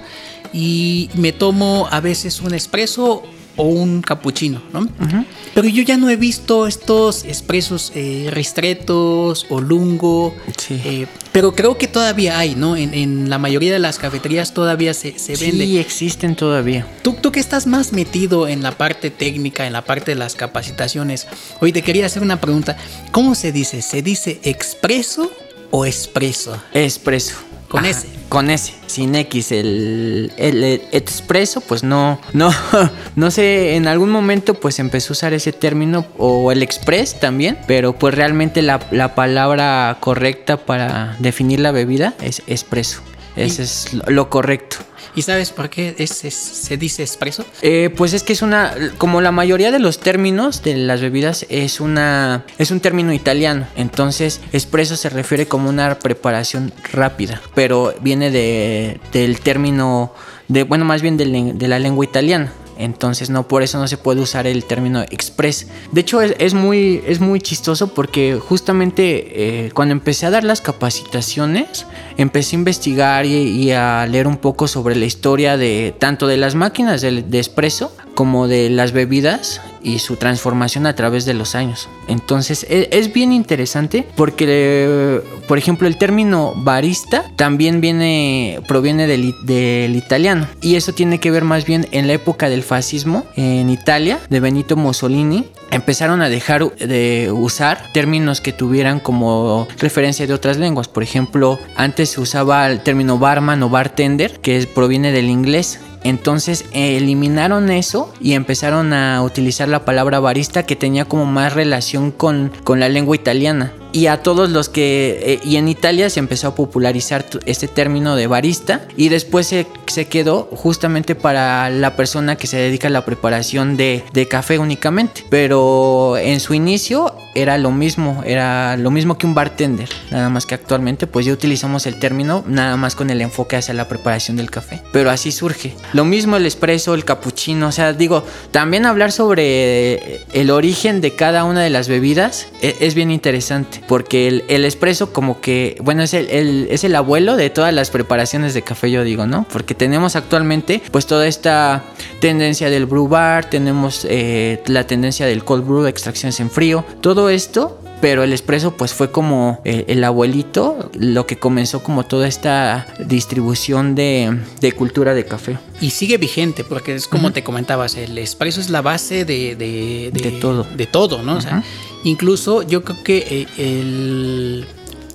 y 0.52 1.10
me 1.14 1.32
tomo 1.32 1.88
a 1.92 2.02
veces 2.02 2.42
un 2.42 2.54
espresso 2.54 3.24
o 3.58 3.64
un 3.64 4.02
capuchino, 4.02 4.62
¿no? 4.72 4.82
Uh 4.82 4.86
-huh. 4.86 5.26
Pero 5.54 5.68
yo 5.68 5.84
ya 5.84 5.98
no 5.98 6.10
he 6.10 6.16
visto 6.16 6.68
estos 6.68 7.26
expresos 7.26 7.92
eh, 7.96 8.30
ristretos 8.32 9.46
o 9.50 9.60
lungo, 9.60 10.34
sí. 10.58 10.80
eh, 10.86 11.08
pero 11.32 11.54
creo 11.54 11.78
que 11.78 11.88
todavía 11.88 12.40
hay, 12.40 12.56
¿no? 12.56 12.76
En, 12.76 12.94
en, 12.94 13.30
la 13.30 13.38
mayoría 13.38 13.74
de 13.74 13.80
las 13.80 13.98
cafeterías 14.00 14.54
todavía 14.54 14.94
se, 14.94 15.20
se 15.20 15.36
vende. 15.36 15.66
Sí, 15.66 15.78
existen 15.78 16.36
todavía. 16.36 16.88
¿Tú, 17.02 17.16
tú 17.22 17.32
que 17.32 17.40
estás 17.40 17.68
más 17.68 17.92
metido 17.94 18.48
en 18.48 18.64
la 18.64 18.72
parte 18.72 19.10
técnica, 19.12 19.68
en 19.68 19.74
la 19.74 19.84
parte 19.84 20.12
de 20.12 20.16
las 20.16 20.36
capacitaciones, 20.36 21.28
hoy 21.60 21.72
te 21.72 21.82
quería 21.82 22.06
hacer 22.06 22.22
una 22.22 22.40
pregunta. 22.40 22.78
¿Cómo 23.12 23.36
se 23.36 23.52
dice? 23.52 23.82
¿Se 23.82 24.02
dice 24.02 24.40
expreso 24.44 25.32
o 25.72 25.86
expreso? 25.86 26.62
Expreso. 26.74 27.47
Con 27.68 27.82
Ajá, 27.82 27.90
ese. 27.90 28.08
Con 28.30 28.50
ese, 28.50 28.74
sin 28.88 29.16
X. 29.16 29.52
El, 29.52 30.32
el, 30.38 30.64
el, 30.64 30.82
expreso, 30.92 31.62
pues 31.62 31.84
no, 31.84 32.20
no, 32.34 32.52
no 33.16 33.32
sé, 33.32 33.76
en 33.76 33.88
algún 33.88 34.10
momento 34.10 34.54
pues 34.54 34.80
empezó 34.80 35.12
a 35.12 35.14
usar 35.14 35.34
ese 35.34 35.54
término 35.54 36.06
o 36.18 36.52
el 36.52 36.64
express 36.64 37.20
también, 37.20 37.58
pero 37.68 37.94
pues 37.94 38.16
realmente 38.16 38.62
la, 38.62 38.80
la 38.92 39.16
palabra 39.16 39.98
correcta 40.00 40.58
para 40.58 41.16
definir 41.20 41.60
la 41.60 41.72
bebida 41.72 42.16
es 42.22 42.42
expreso. 42.48 43.02
Ese 43.38 43.64
es 43.64 43.94
lo 44.08 44.30
correcto. 44.30 44.78
¿Y 45.16 45.24
sabes 45.24 45.52
por 45.52 45.70
qué 45.70 45.96
es, 45.98 46.24
es, 46.26 46.36
se 46.36 46.78
dice 46.78 47.02
expreso? 47.02 47.44
Eh, 47.62 47.90
pues 47.96 48.14
es 48.14 48.22
que 48.24 48.34
es 48.34 48.44
una, 48.44 48.76
como 48.98 49.20
la 49.20 49.32
mayoría 49.32 49.72
de 49.72 49.80
los 49.80 50.00
términos 50.00 50.62
de 50.62 50.76
las 50.76 51.02
bebidas 51.02 51.46
es 51.50 51.80
una, 51.80 52.46
es 52.60 52.70
un 52.70 52.82
término 52.82 53.12
italiano. 53.14 53.68
Entonces, 53.76 54.42
expreso 54.54 54.96
se 54.96 55.10
refiere 55.10 55.48
como 55.48 55.70
una 55.70 55.98
preparación 55.98 56.72
rápida, 56.92 57.42
pero 57.56 57.96
viene 58.02 58.30
de, 58.30 59.00
del 59.12 59.40
término 59.40 60.14
de, 60.48 60.64
bueno, 60.64 60.86
más 60.86 61.02
bien 61.02 61.18
de, 61.18 61.54
de 61.54 61.68
la 61.68 61.80
lengua 61.80 62.06
italiana. 62.06 62.54
Entonces 62.78 63.30
no 63.30 63.48
por 63.48 63.64
eso 63.64 63.80
no 63.80 63.88
se 63.88 63.98
puede 63.98 64.22
usar 64.22 64.48
el 64.48 64.66
término 64.66 65.02
express. 65.02 65.68
De 65.92 66.02
hecho 66.02 66.22
es, 66.22 66.54
muy, 66.54 67.04
es 67.06 67.20
muy 67.20 67.42
chistoso 67.42 67.94
porque 67.94 68.40
justamente 68.40 69.66
eh, 69.66 69.72
cuando 69.74 69.94
empecé 69.94 70.26
a 70.26 70.30
dar 70.30 70.44
las 70.44 70.62
capacitaciones 70.62 71.86
empecé 72.18 72.56
a 72.56 72.60
investigar 72.60 73.26
y, 73.26 73.36
y, 73.36 73.72
a 73.72 74.06
leer 74.08 74.28
un 74.28 74.38
poco 74.38 74.68
sobre 74.68 74.96
la 74.96 75.06
historia 75.06 75.58
de 75.58 75.94
tanto 75.98 76.28
de 76.28 76.38
las 76.38 76.56
máquinas 76.56 77.02
de, 77.02 77.24
de 77.24 77.38
expreso 77.38 77.96
como 78.16 78.48
de 78.48 78.70
las 78.70 78.92
bebidas 78.92 79.62
y 79.88 80.00
su 80.00 80.18
transformación 80.18 80.86
a 80.86 80.96
través 80.96 81.26
de 81.26 81.34
los 81.34 81.56
años. 81.56 81.90
Entonces 82.08 82.66
es, 82.70 82.88
es 82.92 83.14
bien 83.14 83.32
interesante 83.32 84.06
porque, 84.16 85.22
por 85.48 85.58
ejemplo, 85.58 85.88
el 85.88 85.98
término 85.98 86.54
barista 86.56 87.24
también 87.36 87.82
viene, 87.82 88.62
proviene 88.68 89.08
del, 89.08 89.96
italiano 89.96 90.48
y 90.62 90.76
eso 90.76 90.94
tiene 90.94 91.20
que 91.20 91.32
ver 91.32 91.44
más 91.44 91.66
bien 91.66 91.88
en 91.92 92.08
la 92.08 92.14
época 92.14 92.50
del 92.50 92.64
fascismo 92.64 93.26
en 93.36 93.70
Italia 93.70 94.20
de 94.30 94.40
Benito 94.40 94.76
Mussolini. 94.76 95.46
Empezaron 95.72 96.22
a 96.22 96.30
dejar 96.30 96.76
de 96.76 97.30
usar 97.34 97.92
términos 97.94 98.42
que 98.42 98.54
tuvieran 98.54 99.00
como 99.00 99.68
referencia 99.80 100.26
de 100.26 100.34
otras 100.34 100.58
lenguas. 100.58 100.88
Por 100.88 101.04
ejemplo, 101.04 101.60
antes 101.76 102.10
se 102.10 102.22
usaba 102.22 102.70
el 102.70 102.82
término 102.82 103.18
barman 103.18 103.62
o 103.64 103.70
bartender, 103.70 104.40
que 104.40 104.66
proviene 104.74 105.12
del 105.12 105.30
inglés. 105.30 105.80
Entonces 106.04 106.66
eliminaron 106.72 107.70
eso 107.70 108.14
y 108.20 108.34
empezaron 108.34 108.94
a 108.94 109.22
utilizar 109.24 109.68
la 109.68 109.86
palabra 109.86 110.20
barista 110.20 110.66
que 110.66 110.76
tenía 110.76 111.06
como 111.06 111.26
más 111.26 111.54
relación 111.54 112.12
con, 112.12 112.52
con 112.64 112.80
la 112.80 112.90
lengua 112.90 113.16
italiana. 113.16 113.74
Y 113.94 114.08
a 114.08 114.22
todos 114.22 114.50
los 114.52 114.70
que... 114.70 115.20
Eh, 115.24 115.40
y 115.44 115.56
en 115.56 115.68
Italia 115.68 116.10
se 116.10 116.20
empezó 116.20 116.50
a 116.50 116.56
popularizar 116.56 117.26
este 117.46 117.68
término 117.68 118.16
de 118.16 118.28
barista 118.28 118.86
y 118.96 119.10
después 119.10 119.48
se, 119.48 119.66
se, 119.88 120.06
quedó 120.06 120.50
justamente 120.52 121.16
para 121.16 121.70
la 121.70 121.96
persona 121.96 122.36
que 122.36 122.48
se 122.48 122.58
dedica 122.58 122.90
a 122.90 122.92
la 122.92 123.06
preparación 123.06 123.76
de, 123.76 124.04
de 124.14 124.28
café 124.28 124.60
únicamente. 124.60 125.26
Pero 125.30 126.18
en 126.18 126.40
su 126.40 126.54
inicio 126.54 127.16
era 127.42 127.58
lo 127.58 127.72
mismo, 127.72 128.24
era 128.26 128.78
lo 128.78 128.92
mismo 128.92 129.18
que 129.18 129.28
un 129.28 129.34
bartender. 129.34 129.90
Nada 130.12 130.30
más 130.30 130.46
que 130.46 130.56
actualmente 130.56 131.08
pues 131.08 131.26
ya 131.26 131.34
utilizamos 131.34 131.86
el 131.86 132.00
término 132.00 132.44
nada 132.48 132.78
más 132.78 132.96
con 132.96 133.10
el 133.10 133.22
enfoque 133.22 133.56
hacia 133.56 133.74
la 133.74 133.88
preparación 133.88 134.38
del 134.38 134.50
café. 134.50 134.82
Pero 134.92 135.10
así 135.10 135.32
surge. 135.32 135.74
Lo 135.94 136.06
mismo 136.06 136.36
el 136.36 136.46
espresso, 136.46 136.94
el 136.94 137.06
cappuccino, 137.06 137.68
o 137.68 137.72
sea, 137.72 137.94
digo, 137.94 138.24
también 138.52 138.86
hablar 138.86 139.12
sobre 139.12 140.22
el 140.34 140.50
origen 140.50 141.02
de 141.02 141.16
cada 141.16 141.44
una 141.44 141.62
de 141.62 141.70
las 141.70 141.88
bebidas 141.88 142.48
es, 142.62 142.76
es 142.80 142.96
bien 142.96 143.12
interesante, 143.12 143.82
porque 143.88 144.28
el, 144.28 144.44
el 144.48 144.66
espresso 144.66 145.14
como 145.14 145.40
que, 145.42 145.78
bueno, 145.82 146.04
es 146.04 146.14
el, 146.14 146.30
el, 146.30 146.68
es 146.72 146.84
el 146.84 146.96
abuelo 146.96 147.36
de 147.36 147.50
todas 147.50 147.74
las 147.74 147.90
preparaciones 147.90 148.54
de 148.54 148.64
café, 148.64 148.90
yo 148.90 149.04
digo, 149.04 149.28
¿no? 149.28 149.46
Porque 149.52 149.76
tenemos 149.76 150.16
actualmente 150.16 150.82
pues 150.92 151.06
toda 151.06 151.28
esta 151.28 151.84
tendencia 152.20 152.70
del 152.70 152.86
brew 152.86 153.08
bar, 153.08 153.50
tenemos 153.50 154.06
eh, 154.10 154.62
la 154.68 154.86
tendencia 154.86 155.26
del 155.26 155.44
cold 155.44 155.66
brew, 155.66 155.86
extracciones 155.86 156.40
en 156.40 156.50
frío, 156.50 156.84
todo 157.02 157.27
esto 157.30 157.80
pero 158.00 158.24
el 158.24 158.32
espresso 158.32 158.76
pues 158.78 158.94
fue 158.94 159.12
como 159.12 159.60
eh, 159.66 159.86
el 159.88 160.04
abuelito 160.04 160.92
lo 160.94 161.26
que 161.26 161.38
comenzó 161.38 161.82
como 161.82 162.06
toda 162.06 162.28
esta 162.28 162.86
distribución 163.00 163.96
de, 163.96 164.38
de, 164.62 164.72
cultura 164.72 165.14
de 165.14 165.26
café 165.26 165.58
y 165.82 165.90
sigue 165.90 166.18
vigente 166.18 166.64
porque 166.64 166.96
es 166.96 167.08
como 167.08 167.28
uh 167.28 167.32
-huh. 167.32 167.34
te 167.34 167.44
comentabas 167.44 167.96
el 167.96 168.18
espresso 168.18 168.62
es 168.62 168.70
la 168.70 168.82
base 168.82 169.26
de, 169.26 169.56
de, 169.56 170.12
de 170.12 170.32
todo 170.32 170.66
de 170.76 170.86
todo 170.86 171.24
no 171.24 171.34
uh 171.34 171.36
-huh. 171.36 171.40
o 171.40 171.42
sea, 171.42 171.64
incluso 172.04 172.62
yo 172.62 172.84
creo 172.84 173.04
que 173.04 173.18
eh, 173.30 173.48
el 173.58 174.66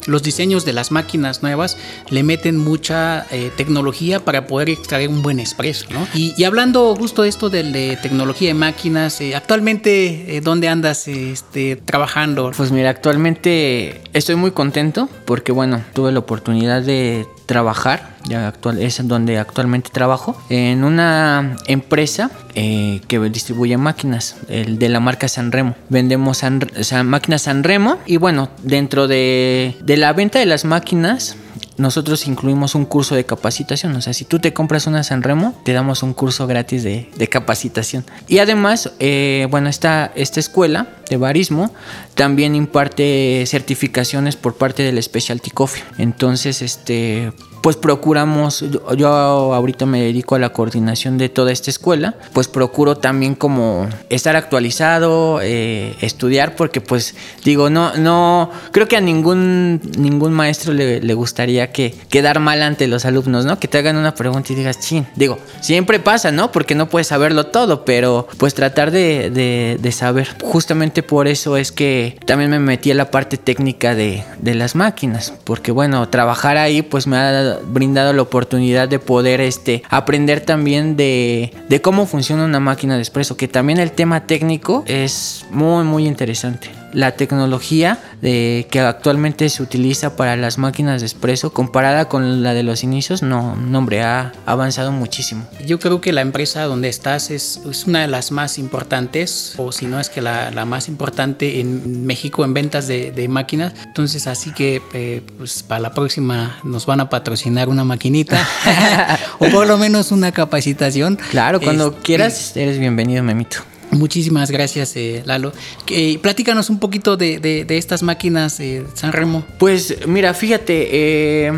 los 0.07 0.23
diseños 0.23 0.65
de 0.65 0.73
las 0.73 0.91
máquinas 0.91 1.43
nuevas 1.43 1.77
le 2.11 2.23
meten 2.23 2.57
mucha 2.57 3.27
eh, 3.31 3.51
tecnología 3.57 4.21
para 4.21 4.47
poder 4.47 4.71
extraer 4.71 5.09
un 5.09 5.23
buen 5.23 5.41
expreso, 5.41 5.87
¿no? 5.91 6.07
Y, 6.15 6.35
y 6.37 6.45
hablando 6.45 6.95
justo 6.97 7.23
de 7.23 7.29
esto 7.29 7.51
de, 7.51 7.63
de 7.65 7.97
tecnología 8.01 8.49
de 8.49 8.55
máquinas, 8.55 9.21
eh, 9.21 9.35
actualmente, 9.35 10.37
eh, 10.37 10.41
¿dónde 10.41 10.69
andas 10.69 11.09
este, 11.09 11.77
trabajando? 11.77 12.53
Pues 12.57 12.73
mira, 12.73 12.91
actualmente 12.91 14.01
estoy 14.13 14.37
muy 14.37 14.51
contento 14.51 15.09
porque, 15.25 15.53
bueno, 15.53 15.83
tuve 15.95 16.13
la 16.13 16.19
oportunidad 16.21 16.83
de 16.83 17.27
trabajar, 17.53 18.15
ya 18.25 18.49
actual, 18.49 18.79
es 18.79 19.07
donde 19.07 19.37
actualmente 19.39 19.91
trabajo, 19.91 20.43
en 20.49 20.85
una 20.85 21.59
empresa 21.67 22.31
eh, 22.55 23.03
que 23.09 23.19
distribuye 23.29 23.77
máquinas, 23.77 24.37
el 24.49 24.79
de 24.79 24.89
la 24.89 25.01
marca 25.01 25.29
Sanremo. 25.29 25.75
Vendemos 25.91 26.39
San, 26.39 26.63
San, 26.81 27.07
máquinas 27.09 27.43
Sanremo 27.43 27.99
y 28.07 28.17
bueno, 28.17 28.49
dentro 28.63 29.07
de, 29.07 29.77
de 29.83 29.97
la 29.99 30.15
venta 30.15 30.39
de 30.39 30.47
las 30.47 30.65
máquinas 30.65 31.37
nosotros 31.77 32.27
incluimos 32.27 32.75
un 32.75 32.85
curso 32.85 33.15
de 33.15 33.25
capacitación. 33.25 33.95
O 33.97 34.03
sea, 34.03 34.13
si 34.13 34.25
tú 34.25 34.39
te 34.39 34.53
compras 34.53 34.87
una 34.87 35.03
Sanremo, 35.03 35.55
te 35.65 35.73
damos 35.73 36.03
un 36.03 36.15
curso 36.15 36.47
gratis 36.47 36.83
de, 36.83 37.09
capacitación. 37.31 38.05
Y 38.29 38.39
además, 38.39 38.93
eh, 38.99 39.47
bueno, 39.51 39.69
esta, 39.69 40.13
esta 40.15 40.41
escuela 40.41 40.89
de 41.09 41.17
barismo 41.17 41.73
también 42.15 42.55
imparte 42.55 43.45
certificaciones 43.47 44.37
por 44.37 44.55
parte 44.55 44.83
del 44.83 45.03
Specialty 45.03 45.51
Coffee. 45.51 45.83
Entonces, 45.99 46.63
este, 46.63 47.33
pues 47.63 47.77
procuramos, 47.77 48.65
yo 48.97 49.09
ahorita 49.09 49.87
me 49.87 50.03
dedico 50.03 50.35
a 50.35 50.39
la 50.39 50.51
coordinación 50.51 51.17
de 51.17 51.29
toda 51.29 51.53
esta 51.53 51.71
escuela, 51.71 52.17
pues 52.33 52.49
procuro 52.49 52.97
también 52.97 53.37
como 53.37 53.89
estar 54.11 54.35
actualizado, 54.35 55.39
eh, 55.41 55.95
estudiar, 56.01 56.57
porque 56.57 56.81
pues 56.81 57.15
digo, 57.45 57.71
no, 57.71 57.97
no, 57.97 58.51
creo 58.73 58.89
que 58.89 58.97
a 58.97 59.01
ningún, 59.01 59.81
ningún 59.97 60.33
maestro 60.33 60.75
le, 60.75 61.01
le, 61.01 61.15
gustaría 61.15 61.71
que 61.71 61.95
quedar 62.11 62.41
mal 62.41 62.63
ante 62.63 62.89
los 62.89 63.05
alumnos, 63.05 63.45
¿no? 63.45 63.61
Que 63.61 63.69
te 63.69 63.79
hagan 63.79 63.97
una 63.97 64.15
pregunta 64.15 64.53
y 64.53 64.57
digas, 64.57 64.81
chin, 64.81 65.07
digo, 65.15 65.39
siempre 65.61 66.01
pasa, 66.01 66.33
¿no? 66.33 66.51
Porque 66.51 66.75
no 66.75 66.89
puedes 66.89 67.07
saberlo 67.07 67.47
todo, 67.47 67.85
pero 67.85 68.27
pues 68.39 68.55
tratar 68.55 68.91
de, 68.91 69.31
de, 69.31 69.79
de 69.81 69.93
saber. 69.93 70.29
Justamente 70.43 71.05
por 71.05 71.29
eso 71.29 71.57
es 71.57 71.71
que 71.71 72.19
también 72.27 72.51
me 72.51 72.59
metí 72.59 72.91
a 72.91 72.95
la 72.97 73.11
parte 73.13 73.37
técnica 73.37 73.95
de, 73.95 74.25
de 74.41 74.55
las 74.57 74.75
máquinas, 74.75 75.33
porque 75.45 75.71
bueno, 75.71 76.09
trabajar 76.09 76.57
ahí 76.57 76.83
pues 76.83 77.07
me 77.07 77.17
ha 77.17 77.52
brindado 77.67 78.13
la 78.13 78.23
oportunidad 78.23 78.89
de 78.89 78.99
poder 78.99 79.41
este, 79.41 79.83
aprender 79.89 80.41
también 80.41 80.97
de, 80.97 81.53
de 81.69 81.81
cómo 81.81 82.07
funciona 82.07 82.45
una 82.45 82.61
máquina 82.61 82.97
de 82.97 83.03
espresso, 83.03 83.37
que 83.37 83.49
también 83.49 83.79
el 83.79 83.93
tema 83.93 84.27
técnico 84.27 84.85
es 84.87 85.47
muy, 85.51 85.85
muy 85.85 86.07
interesante 86.07 86.82
la 86.93 87.13
tecnología 87.13 87.99
de, 88.21 88.67
que 88.71 88.81
actualmente 88.81 89.49
se 89.49 89.63
utiliza 89.63 90.17
para 90.17 90.37
las 90.37 90.59
máquinas 90.59 91.01
de 91.01 91.07
espresso 91.07 91.53
comparada 91.53 92.09
con 92.09 92.43
la 92.43 92.55
de 92.55 92.63
los 92.63 92.83
inicios, 92.85 93.23
no, 93.23 93.57
no 93.57 93.79
hombre, 93.79 94.03
ha 94.03 94.33
avanzado 94.47 94.93
muchísimo. 94.93 95.47
Yo 95.67 95.79
creo 95.79 96.01
que 96.01 96.13
la 96.13 96.21
empresa 96.21 96.65
donde 96.65 96.89
estás 96.89 97.31
es, 97.31 97.61
es 97.69 97.87
una 97.87 98.03
de 98.03 98.09
las 98.09 98.33
más 98.33 98.59
importantes, 98.59 99.55
o 99.57 99.73
si 99.73 99.87
no 99.87 100.01
es 100.01 100.11
que 100.11 100.21
la, 100.21 100.51
la 100.51 100.65
más 100.65 100.89
importante 100.89 101.61
en 101.61 102.07
México 102.07 102.45
en 102.45 102.55
ventas 102.55 102.87
de, 102.87 103.13
de 103.13 103.29
máquinas. 103.29 103.75
Entonces, 103.87 104.27
así 104.27 104.53
que 104.53 104.83
eh, 104.93 105.23
pues 105.39 105.63
para 105.63 105.81
la 105.81 105.95
próxima 105.95 106.59
nos 106.65 106.87
van 106.87 107.01
a 107.01 107.09
patrocinar 107.09 107.69
una 107.69 107.85
maquinita 107.85 108.47
o 109.39 109.47
por 109.47 109.67
lo 109.67 109.79
menos 109.79 110.13
una 110.13 110.33
capacitación. 110.33 111.19
Claro, 111.31 111.61
cuando 111.61 111.89
este, 111.89 112.03
quieras, 112.03 112.57
eres 112.57 112.79
bienvenido, 112.79 113.23
Memito. 113.23 113.72
Muchísimas 113.93 114.51
gracias, 114.51 114.97
eh, 114.97 115.23
Lalo. 115.27 115.53
Que, 115.85 116.19
platícanos 116.21 116.71
un 116.71 116.79
poquito 116.79 117.19
de, 117.19 117.39
de, 117.39 117.67
de 117.67 117.79
estas 117.79 118.03
máquinas 118.03 118.59
eh, 118.59 118.87
San 118.95 119.13
Remo. 119.13 119.45
Pues 119.59 120.07
mira, 120.07 120.33
fíjate, 120.33 120.89
eh, 120.91 121.53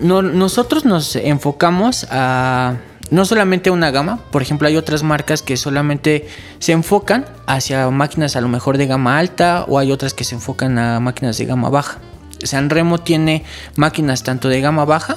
no, 0.00 0.20
nosotros 0.20 0.84
nos 0.84 1.16
enfocamos 1.16 2.06
a 2.10 2.76
no 3.10 3.24
solamente 3.24 3.70
una 3.70 3.90
gama, 3.90 4.18
por 4.30 4.42
ejemplo 4.42 4.68
hay 4.68 4.76
otras 4.76 5.02
marcas 5.02 5.40
que 5.40 5.56
solamente 5.56 6.28
se 6.58 6.72
enfocan 6.72 7.24
hacia 7.46 7.88
máquinas 7.88 8.36
a 8.36 8.42
lo 8.42 8.48
mejor 8.48 8.76
de 8.76 8.86
gama 8.86 9.18
alta 9.18 9.64
o 9.66 9.78
hay 9.78 9.90
otras 9.90 10.12
que 10.12 10.24
se 10.24 10.34
enfocan 10.34 10.78
a 10.78 11.00
máquinas 11.00 11.38
de 11.38 11.46
gama 11.46 11.70
baja. 11.70 11.98
San 12.44 12.68
Remo 12.68 12.98
tiene 12.98 13.44
máquinas 13.76 14.22
tanto 14.24 14.50
de 14.50 14.60
gama 14.60 14.84
baja 14.84 15.16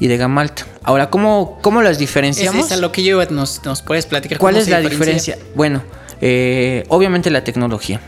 y 0.00 0.08
de 0.08 0.16
gama 0.16 0.40
alta. 0.40 0.66
Ahora, 0.82 1.08
¿cómo, 1.08 1.58
cómo 1.62 1.82
las 1.82 1.98
diferenciamos? 1.98 2.66
Es, 2.66 2.72
es 2.72 2.80
lo 2.80 2.90
que 2.90 3.04
yo 3.04 3.24
nos, 3.26 3.64
nos 3.64 3.82
puedes 3.82 4.06
platicar. 4.06 4.38
¿Cuál 4.38 4.56
es 4.56 4.68
la 4.68 4.80
diferencia? 4.80 5.38
Bueno, 5.54 5.82
eh, 6.20 6.84
obviamente 6.88 7.30
la 7.30 7.44
tecnología. 7.44 8.00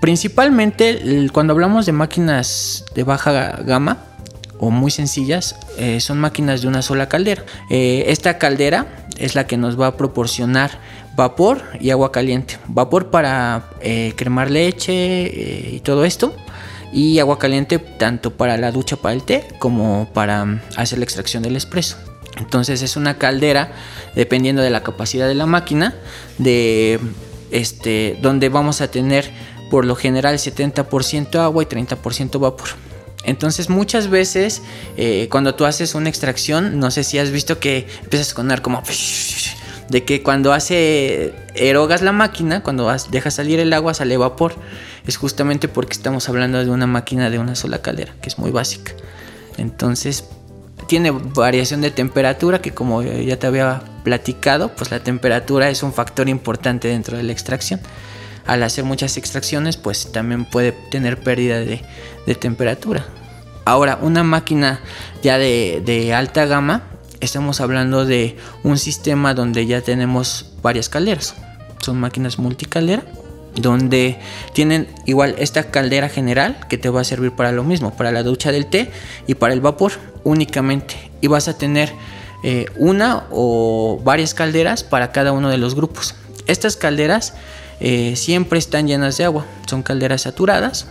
Principalmente 0.00 1.28
cuando 1.32 1.52
hablamos 1.52 1.86
de 1.86 1.92
máquinas 1.92 2.84
de 2.94 3.04
baja 3.04 3.58
gama 3.64 3.98
o 4.58 4.70
muy 4.70 4.90
sencillas, 4.90 5.56
eh, 5.78 6.00
son 6.00 6.18
máquinas 6.18 6.62
de 6.62 6.68
una 6.68 6.82
sola 6.82 7.08
caldera. 7.08 7.44
Eh, 7.68 8.04
esta 8.08 8.38
caldera 8.38 8.86
es 9.18 9.34
la 9.34 9.46
que 9.46 9.56
nos 9.56 9.78
va 9.78 9.88
a 9.88 9.96
proporcionar 9.96 10.70
vapor 11.16 11.62
y 11.80 11.90
agua 11.90 12.12
caliente. 12.12 12.58
Vapor 12.66 13.10
para 13.10 13.64
cremar 14.16 14.50
leche 14.50 15.70
y 15.72 15.80
todo 15.80 16.04
esto. 16.04 16.34
Y 16.92 17.18
agua 17.20 17.38
caliente 17.38 17.78
tanto 17.78 18.36
para 18.36 18.56
la 18.56 18.72
ducha 18.72 18.96
para 18.96 19.14
el 19.14 19.22
té 19.22 19.46
como 19.60 20.08
para 20.12 20.44
mm, 20.44 20.60
hacer 20.76 20.98
la 20.98 21.04
extracción 21.04 21.42
del 21.42 21.54
espresso. 21.56 21.96
Entonces 22.36 22.82
es 22.82 22.96
una 22.96 23.16
caldera, 23.18 23.72
dependiendo 24.14 24.62
de 24.62 24.70
la 24.70 24.82
capacidad 24.82 25.28
de 25.28 25.34
la 25.34 25.46
máquina, 25.46 25.94
de 26.38 26.98
este, 27.50 28.18
donde 28.20 28.48
vamos 28.48 28.80
a 28.80 28.90
tener 28.90 29.30
por 29.70 29.84
lo 29.84 29.94
general 29.94 30.36
70% 30.36 31.36
agua 31.36 31.62
y 31.62 31.66
30% 31.66 32.38
vapor. 32.40 32.68
Entonces 33.24 33.68
muchas 33.68 34.08
veces 34.08 34.62
eh, 34.96 35.28
cuando 35.30 35.54
tú 35.54 35.64
haces 35.64 35.94
una 35.94 36.08
extracción, 36.08 36.78
no 36.78 36.90
sé 36.90 37.04
si 37.04 37.18
has 37.18 37.30
visto 37.30 37.60
que 37.60 37.86
empiezas 38.02 38.32
a 38.32 38.34
sonar 38.34 38.62
como 38.62 38.82
de 39.90 40.04
que 40.04 40.22
cuando 40.22 40.52
hace 40.52 41.34
erogas 41.54 42.00
la 42.00 42.12
máquina, 42.12 42.62
cuando 42.62 42.90
dejas 43.10 43.34
salir 43.34 43.58
el 43.58 43.72
agua 43.72 43.92
sale 43.92 44.16
vapor. 44.16 44.54
Es 45.06 45.16
justamente 45.16 45.66
porque 45.66 45.94
estamos 45.94 46.28
hablando 46.28 46.64
de 46.64 46.70
una 46.70 46.86
máquina 46.86 47.28
de 47.28 47.38
una 47.38 47.56
sola 47.56 47.82
caldera, 47.82 48.14
que 48.22 48.28
es 48.28 48.38
muy 48.38 48.52
básica. 48.52 48.92
Entonces 49.58 50.24
tiene 50.90 51.12
variación 51.12 51.82
de 51.82 51.92
temperatura 51.92 52.60
que 52.60 52.72
como 52.74 53.04
ya 53.04 53.38
te 53.38 53.46
había 53.46 53.80
platicado, 54.02 54.74
pues 54.74 54.90
la 54.90 54.98
temperatura 54.98 55.70
es 55.70 55.84
un 55.84 55.92
factor 55.92 56.28
importante 56.28 56.88
dentro 56.88 57.16
de 57.16 57.22
la 57.22 57.30
extracción. 57.30 57.78
Al 58.44 58.64
hacer 58.64 58.82
muchas 58.82 59.16
extracciones, 59.16 59.76
pues 59.76 60.10
también 60.10 60.46
puede 60.46 60.72
tener 60.72 61.20
pérdida 61.20 61.60
de, 61.60 61.80
temperatura. 62.40 63.06
Ahora, 63.64 64.00
una 64.02 64.24
máquina 64.24 64.80
ya 65.22 65.38
de, 65.38 65.80
de, 65.86 66.12
alta 66.12 66.46
gama, 66.46 66.82
estamos 67.20 67.60
hablando 67.60 68.04
de 68.04 68.36
un 68.64 68.76
sistema 68.76 69.32
donde 69.32 69.66
ya 69.66 69.82
tenemos 69.82 70.54
varias 70.60 70.88
calderas. 70.88 71.36
Son 71.82 72.00
máquinas 72.00 72.40
multicaldera, 72.40 73.04
donde 73.54 74.18
tienen 74.54 74.88
igual 75.06 75.36
esta 75.38 75.70
caldera 75.70 76.08
general 76.08 76.66
que 76.68 76.78
te 76.78 76.88
va 76.88 77.02
a 77.02 77.04
servir 77.04 77.30
para 77.30 77.52
lo 77.52 77.62
mismo, 77.62 77.96
para 77.96 78.10
la 78.10 78.24
ducha 78.24 78.50
del 78.50 78.66
té 78.66 78.90
y 79.28 79.36
para 79.36 79.54
el 79.54 79.60
vapor 79.60 79.92
únicamente. 80.24 81.10
Y 81.20 81.26
vas 81.26 81.48
a 81.48 81.56
tener 81.56 81.92
eh, 82.42 82.66
una 82.76 83.24
o 83.30 84.00
varias 84.02 84.32
calderas 84.32 84.82
para 84.82 85.12
cada 85.12 85.32
uno 85.32 85.50
de 85.50 85.58
los 85.58 85.74
grupos. 85.74 86.14
Estas 86.46 86.76
calderas 86.76 87.34
eh, 87.80 88.16
siempre 88.16 88.58
están 88.58 88.86
llenas 88.86 89.18
de 89.18 89.24
agua, 89.24 89.46
son 89.66 89.82
calderas 89.82 90.22
saturadas, 90.22 90.88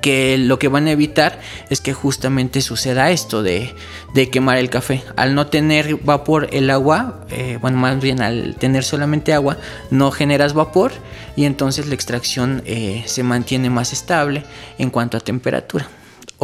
que 0.00 0.38
lo 0.38 0.58
que 0.58 0.68
van 0.68 0.86
a 0.86 0.92
evitar 0.92 1.40
es 1.70 1.80
que 1.80 1.92
justamente 1.92 2.60
suceda 2.60 3.10
esto 3.10 3.42
de, 3.42 3.74
de 4.14 4.30
quemar 4.30 4.58
el 4.58 4.70
café. 4.70 5.02
Al 5.16 5.34
no 5.34 5.48
tener 5.48 5.96
vapor 5.96 6.48
el 6.52 6.70
agua, 6.70 7.24
eh, 7.30 7.58
bueno, 7.60 7.78
más 7.78 8.00
bien 8.00 8.20
al 8.20 8.54
tener 8.56 8.84
solamente 8.84 9.32
agua, 9.32 9.58
no 9.90 10.10
generas 10.10 10.54
vapor 10.54 10.92
y 11.36 11.44
entonces 11.44 11.86
la 11.86 11.94
extracción 11.94 12.62
se 13.06 13.22
mantiene 13.22 13.70
más 13.70 13.92
estable 13.92 14.44
en 14.78 14.90
cuanto 14.90 15.16
a 15.16 15.20
temperatura. 15.20 15.88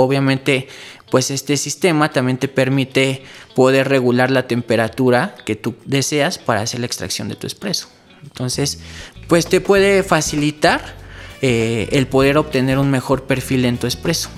Obviamente, 0.01 0.69
pues 1.11 1.33
este 1.33 1.57
sistema 1.57 2.13
también 2.13 2.39
te 2.39 2.47
permite 2.47 3.25
poder 3.57 3.89
regular 3.89 4.31
la 4.31 4.47
temperatura 4.47 5.35
que 5.45 5.57
tú 5.57 5.75
deseas 5.87 6.39
para 6.39 6.61
hacer 6.61 6.79
la 6.79 6.87
extracción 6.87 7.29
de 7.29 7.35
tu 7.35 7.49
espresso. 7.49 7.89
Entonces, 8.23 8.79
pues 9.27 9.47
te 9.49 9.61
puede 9.61 10.05
facilitar 10.05 10.95
eh, 11.43 11.89
el 11.91 12.07
poder 12.07 12.39
obtener 12.39 12.79
un 12.79 12.93
mejor 12.93 13.25
perfil 13.25 13.65
en 13.65 13.77
tu 13.77 13.89
espresso. 13.89 14.29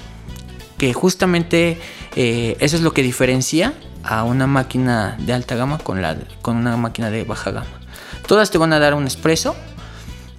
Que 0.79 0.95
justamente 0.95 1.77
eh, 2.17 2.57
eso 2.61 2.77
es 2.77 2.83
lo 2.83 2.95
que 2.95 3.03
diferencia 3.03 3.75
a 4.03 4.25
una 4.25 4.47
máquina 4.47 5.19
de 5.21 5.35
alta 5.35 5.57
gama 5.57 5.77
con, 5.77 6.01
la, 6.01 6.17
con 6.41 6.57
una 6.57 6.79
máquina 6.79 7.11
de 7.11 7.25
baja 7.25 7.51
gama. 7.51 7.81
Todas 8.27 8.51
te 8.51 8.57
van 8.57 8.73
a 8.73 8.79
dar 8.79 8.95
un 8.95 9.07
espresso, 9.07 9.55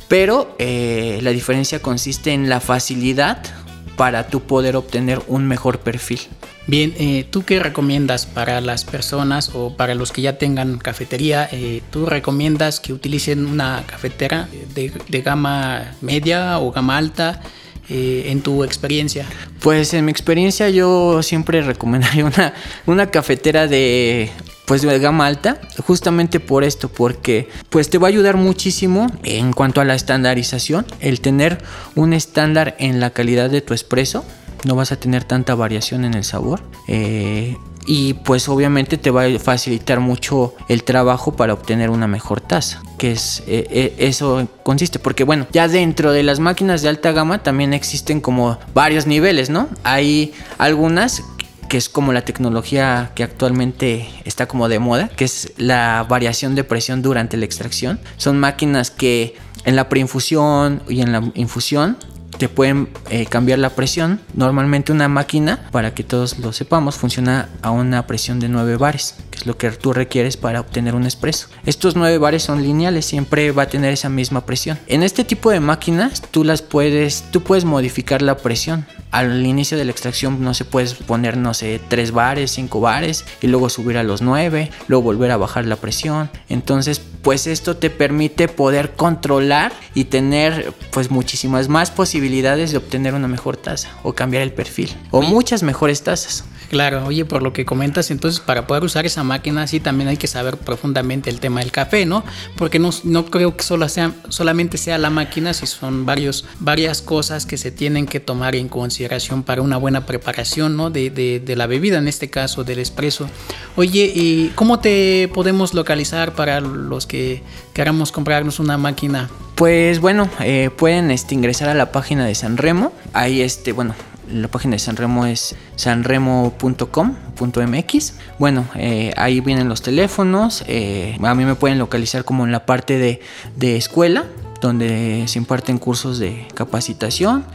pero 0.08 0.56
eh, 0.58 1.20
la 1.22 1.30
diferencia 1.30 1.80
consiste 1.80 2.34
en 2.34 2.50
la 2.50 2.60
facilidad 2.60 3.61
para 4.02 4.26
tú 4.26 4.42
poder 4.42 4.78
obtener 4.78 5.22
un 5.28 5.48
mejor 5.48 5.78
perfil. 5.82 6.22
Bien, 6.66 6.92
eh, 6.98 7.24
¿tú 7.30 7.44
qué 7.44 7.60
recomiendas 7.60 8.26
para 8.26 8.60
las 8.60 8.84
personas 8.84 9.52
o 9.54 9.78
para 9.78 9.94
los 9.94 10.12
que 10.12 10.24
ya 10.24 10.40
tengan 10.40 10.80
cafetería? 10.80 11.48
Eh, 11.52 11.84
¿Tú 11.92 12.08
recomiendas 12.08 12.80
que 12.80 12.94
utilicen 12.94 13.46
una 13.46 13.84
cafetera 13.86 14.50
de, 14.74 14.92
de 15.08 15.22
gama 15.22 15.94
media 16.02 16.58
o 16.58 16.72
gama 16.72 16.98
alta? 16.98 17.44
Eh, 17.90 18.28
en 18.28 18.42
tu 18.42 18.64
experiencia? 18.64 19.26
Pues 19.60 19.94
en 19.94 20.06
mi 20.06 20.12
experiencia 20.12 20.70
yo 20.70 21.22
siempre 21.24 21.62
recomendaría 21.62 22.24
una, 22.26 22.54
una 22.86 23.12
cafetera 23.12 23.68
de 23.68 24.32
pues 24.66 24.84
de 24.84 25.00
gama 25.00 25.26
alta, 25.26 25.60
justamente 25.86 26.40
por 26.40 26.64
esto, 26.64 26.88
porque 26.88 27.50
pues 27.70 27.90
te 27.90 27.98
va 27.98 28.08
a 28.08 28.10
ayudar 28.10 28.38
muchísimo 28.38 29.08
en 29.24 29.52
cuanto 29.52 29.82
a 29.82 29.84
la 29.84 29.96
estandarización, 29.96 30.86
el 31.02 31.20
tener 31.20 31.62
un 31.96 32.14
estándar 32.14 32.78
en 32.80 33.02
la 33.02 33.10
calidad 33.10 33.50
de 33.50 33.60
tu 33.60 33.74
espresso, 33.74 34.24
no 34.64 34.76
vas 34.76 34.92
a 34.92 34.96
tener 34.96 35.24
tanta 35.24 35.56
variación 35.56 36.06
en 36.06 36.14
el 36.14 36.24
sabor. 36.24 36.62
Eh, 36.88 37.58
y 37.86 38.14
pues 38.14 38.48
obviamente 38.48 38.98
te 38.98 39.10
va 39.10 39.26
a 39.26 39.40
facilitar 39.40 40.00
mucho 40.00 40.54
el 40.68 40.84
trabajo 40.84 41.36
para 41.36 41.54
obtener 41.54 41.90
una 41.90 42.08
mejor 42.08 42.40
taza 42.40 42.82
que 43.00 43.12
es 43.12 43.42
eh, 43.48 43.66
eh, 43.72 43.96
eso 43.98 44.48
consiste 44.62 45.00
porque 45.00 45.24
bueno 45.24 45.48
ya 45.52 45.68
dentro 45.68 46.12
de 46.12 46.22
las 46.22 46.40
máquinas 46.40 46.84
de 46.84 46.90
alta 46.90 47.12
gama 47.12 47.42
también 47.42 47.74
existen 47.74 48.22
como 48.22 48.60
varios 48.76 49.08
niveles 49.08 49.50
no 49.50 49.68
hay 49.84 50.32
algunas 50.60 51.24
que 51.72 51.78
es 51.78 51.88
como 51.88 52.12
la 52.12 52.26
tecnología 52.26 53.14
que 53.16 53.24
actualmente 53.24 54.10
está 54.26 54.46
como 54.46 54.68
de 54.68 54.80
moda, 54.80 55.08
que 55.08 55.24
es 55.24 55.54
la 55.56 56.06
variación 56.10 56.54
de 56.54 56.66
presión 56.66 57.02
durante 57.02 57.38
la 57.38 57.46
extracción. 57.46 57.98
Son 58.18 58.38
máquinas 58.38 58.92
que 58.92 59.38
en 59.64 59.78
la 59.78 59.88
preinfusión 59.88 60.84
y 60.90 61.00
en 61.00 61.14
la 61.14 61.32
infusión 61.34 61.96
te 62.38 62.50
pueden 62.50 62.90
eh, 63.10 63.26
cambiar 63.26 63.60
la 63.60 63.72
presión. 63.72 64.20
Normalmente 64.34 64.92
una 64.92 65.08
máquina, 65.08 65.68
para 65.72 65.94
que 65.94 66.04
todos 66.04 66.40
lo 66.40 66.54
sepamos, 66.54 66.96
funciona 66.96 67.50
a 67.62 67.72
una 67.72 68.08
presión 68.08 68.40
de 68.40 68.50
9 68.50 68.78
bares, 68.78 69.16
es 69.42 69.48
lo 69.48 69.58
que 69.58 69.72
tú 69.72 69.92
requieres 69.94 70.38
para 70.38 70.60
obtener 70.60 70.96
un 70.96 71.06
espresso. 71.06 71.48
Estos 71.66 71.96
9 71.96 72.18
bares 72.20 72.44
son 72.44 72.62
lineales, 72.62 73.06
siempre 73.06 73.52
va 73.52 73.64
a 73.64 73.70
tener 73.70 73.92
esa 73.92 74.10
misma 74.10 74.46
presión. 74.46 74.80
En 74.88 75.04
este 75.04 75.24
tipo 75.24 75.50
de 75.52 75.60
máquinas 75.60 76.22
tú 76.32 76.44
las 76.44 76.62
puedes, 76.62 77.24
tú 77.32 77.42
puedes 77.42 77.66
modificar 77.66 78.22
la 78.22 78.38
presión. 78.38 78.86
Al 79.10 79.46
inicio 79.46 79.78
de 79.78 79.86
la 79.86 79.92
extracción 79.92 80.42
no 80.44 80.54
se 80.54 80.64
puedes 80.64 80.94
poner, 80.94 81.38
no 81.38 81.54
sé, 81.54 81.82
3 81.88 82.12
bares, 82.12 82.52
5 82.52 82.80
bares 82.80 83.26
y 83.42 83.48
luego 83.48 83.70
subir 83.70 83.98
a 83.98 84.04
los 84.04 84.22
9, 84.22 84.72
luego 84.88 85.04
volver 85.04 85.32
a 85.32 85.38
bajar 85.38 85.66
la 85.66 85.76
presión. 85.76 86.30
Entonces 86.48 87.02
pues 87.22 87.48
esto 87.48 87.78
te 87.78 87.90
permite 87.90 88.48
poder 88.48 88.94
controlar 88.94 89.74
y 89.94 90.06
tener 90.06 90.74
pues 90.92 91.12
muchísimas 91.12 91.68
más 91.68 91.92
posibilidades 91.92 92.72
de 92.72 92.78
obtener 92.78 93.14
una 93.14 93.28
mejor 93.28 93.58
tasa 93.58 93.90
o 94.04 94.14
cambiar 94.14 94.44
el 94.44 94.54
perfil 94.54 94.96
o 95.12 95.22
muchas 95.22 95.64
mejores 95.64 96.04
tasas. 96.04 96.46
Claro, 96.72 97.06
oye, 97.06 97.26
por 97.26 97.44
lo 97.44 97.52
que 97.52 97.66
comentas, 97.66 98.12
entonces 98.12 98.40
para 98.40 98.66
poder 98.66 98.86
usar 98.86 99.06
esa 99.06 99.26
máquina 99.32 99.66
sí 99.66 99.80
también 99.80 100.10
hay 100.10 100.18
que 100.18 100.28
saber 100.28 100.58
profundamente 100.58 101.30
el 101.30 101.40
tema 101.40 101.62
del 101.62 101.72
café, 101.72 102.06
¿no? 102.06 102.24
Porque 102.58 102.80
no, 102.80 102.90
no 103.06 103.26
creo 103.26 103.56
que 103.56 103.64
solo 103.64 103.88
sea, 103.88 104.12
solamente 104.28 104.78
sea 104.78 104.98
la 104.98 105.10
máquina, 105.10 105.54
si 105.54 105.66
son 105.68 106.06
varios, 106.06 106.44
varias 106.60 107.02
cosas 107.02 107.46
que 107.46 107.58
se 107.58 107.72
tienen 107.72 108.08
que 108.08 108.20
tomar 108.20 108.56
en 108.56 108.68
consideración 108.68 109.44
para 109.44 109.62
una 109.62 109.78
buena 109.78 110.06
preparación, 110.06 110.76
¿no? 110.76 110.90
De, 110.90 111.10
de, 111.10 111.56
la 111.56 111.68
bebida, 111.68 111.98
en 111.98 112.08
este 112.08 112.30
caso 112.30 112.64
del 112.64 112.80
espresso. 112.80 113.30
Oye, 113.78 114.12
¿y 114.14 114.52
cómo 114.56 114.80
te 114.80 115.30
podemos 115.34 115.74
localizar 115.74 116.34
para 116.34 116.60
los 116.60 117.06
que 117.06 117.42
queramos 117.74 118.12
comprarnos 118.12 118.60
una 118.60 118.78
máquina? 118.78 119.30
Pues 119.56 120.00
bueno, 120.00 120.30
eh, 120.42 120.70
pueden 120.76 121.12
este, 121.12 121.36
ingresar 121.36 121.70
a 121.70 121.74
la 121.74 121.92
página 121.92 122.26
de 122.26 122.36
San 122.36 122.58
Remo. 122.58 122.92
Ahí, 123.14 123.42
este, 123.42 123.72
bueno, 123.72 123.96
la 124.30 124.48
página 124.48 124.74
de 124.74 124.80
Sanremo 124.80 125.26
es 125.26 125.56
sanremo.com.mx. 125.76 128.14
Bueno, 128.40 128.66
eh, 128.76 129.14
ahí 129.18 129.42
vienen 129.42 129.70
los 129.70 129.82
teléfonos. 129.82 130.64
Eh, 130.68 131.18
a 131.22 131.36
mí 131.36 131.46
me 131.46 131.56
pueden 131.56 131.80
localizar 131.80 132.24
como 132.24 132.46
en 132.46 132.52
la 132.52 132.66
parte 132.66 132.98
de, 132.98 133.22
de 133.56 133.78
escuela, 133.78 134.26
donde 134.62 135.24
se 135.28 135.40
imparten 135.40 135.78
cursos 135.78 136.20
de 136.20 136.48
capacitación. 136.54 137.46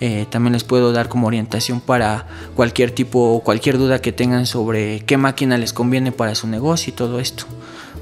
Eh, 0.00 0.26
también 0.28 0.52
les 0.52 0.64
puedo 0.64 0.92
dar 0.92 1.08
como 1.08 1.26
orientación 1.26 1.80
para 1.80 2.26
cualquier 2.54 2.90
tipo 2.90 3.40
cualquier 3.42 3.78
duda 3.78 4.00
que 4.00 4.12
tengan 4.12 4.44
sobre 4.44 5.00
qué 5.00 5.16
máquina 5.16 5.56
les 5.56 5.72
conviene 5.72 6.12
para 6.12 6.34
su 6.34 6.46
negocio 6.48 6.92
y 6.92 6.96
todo 6.96 7.18
esto. 7.18 7.46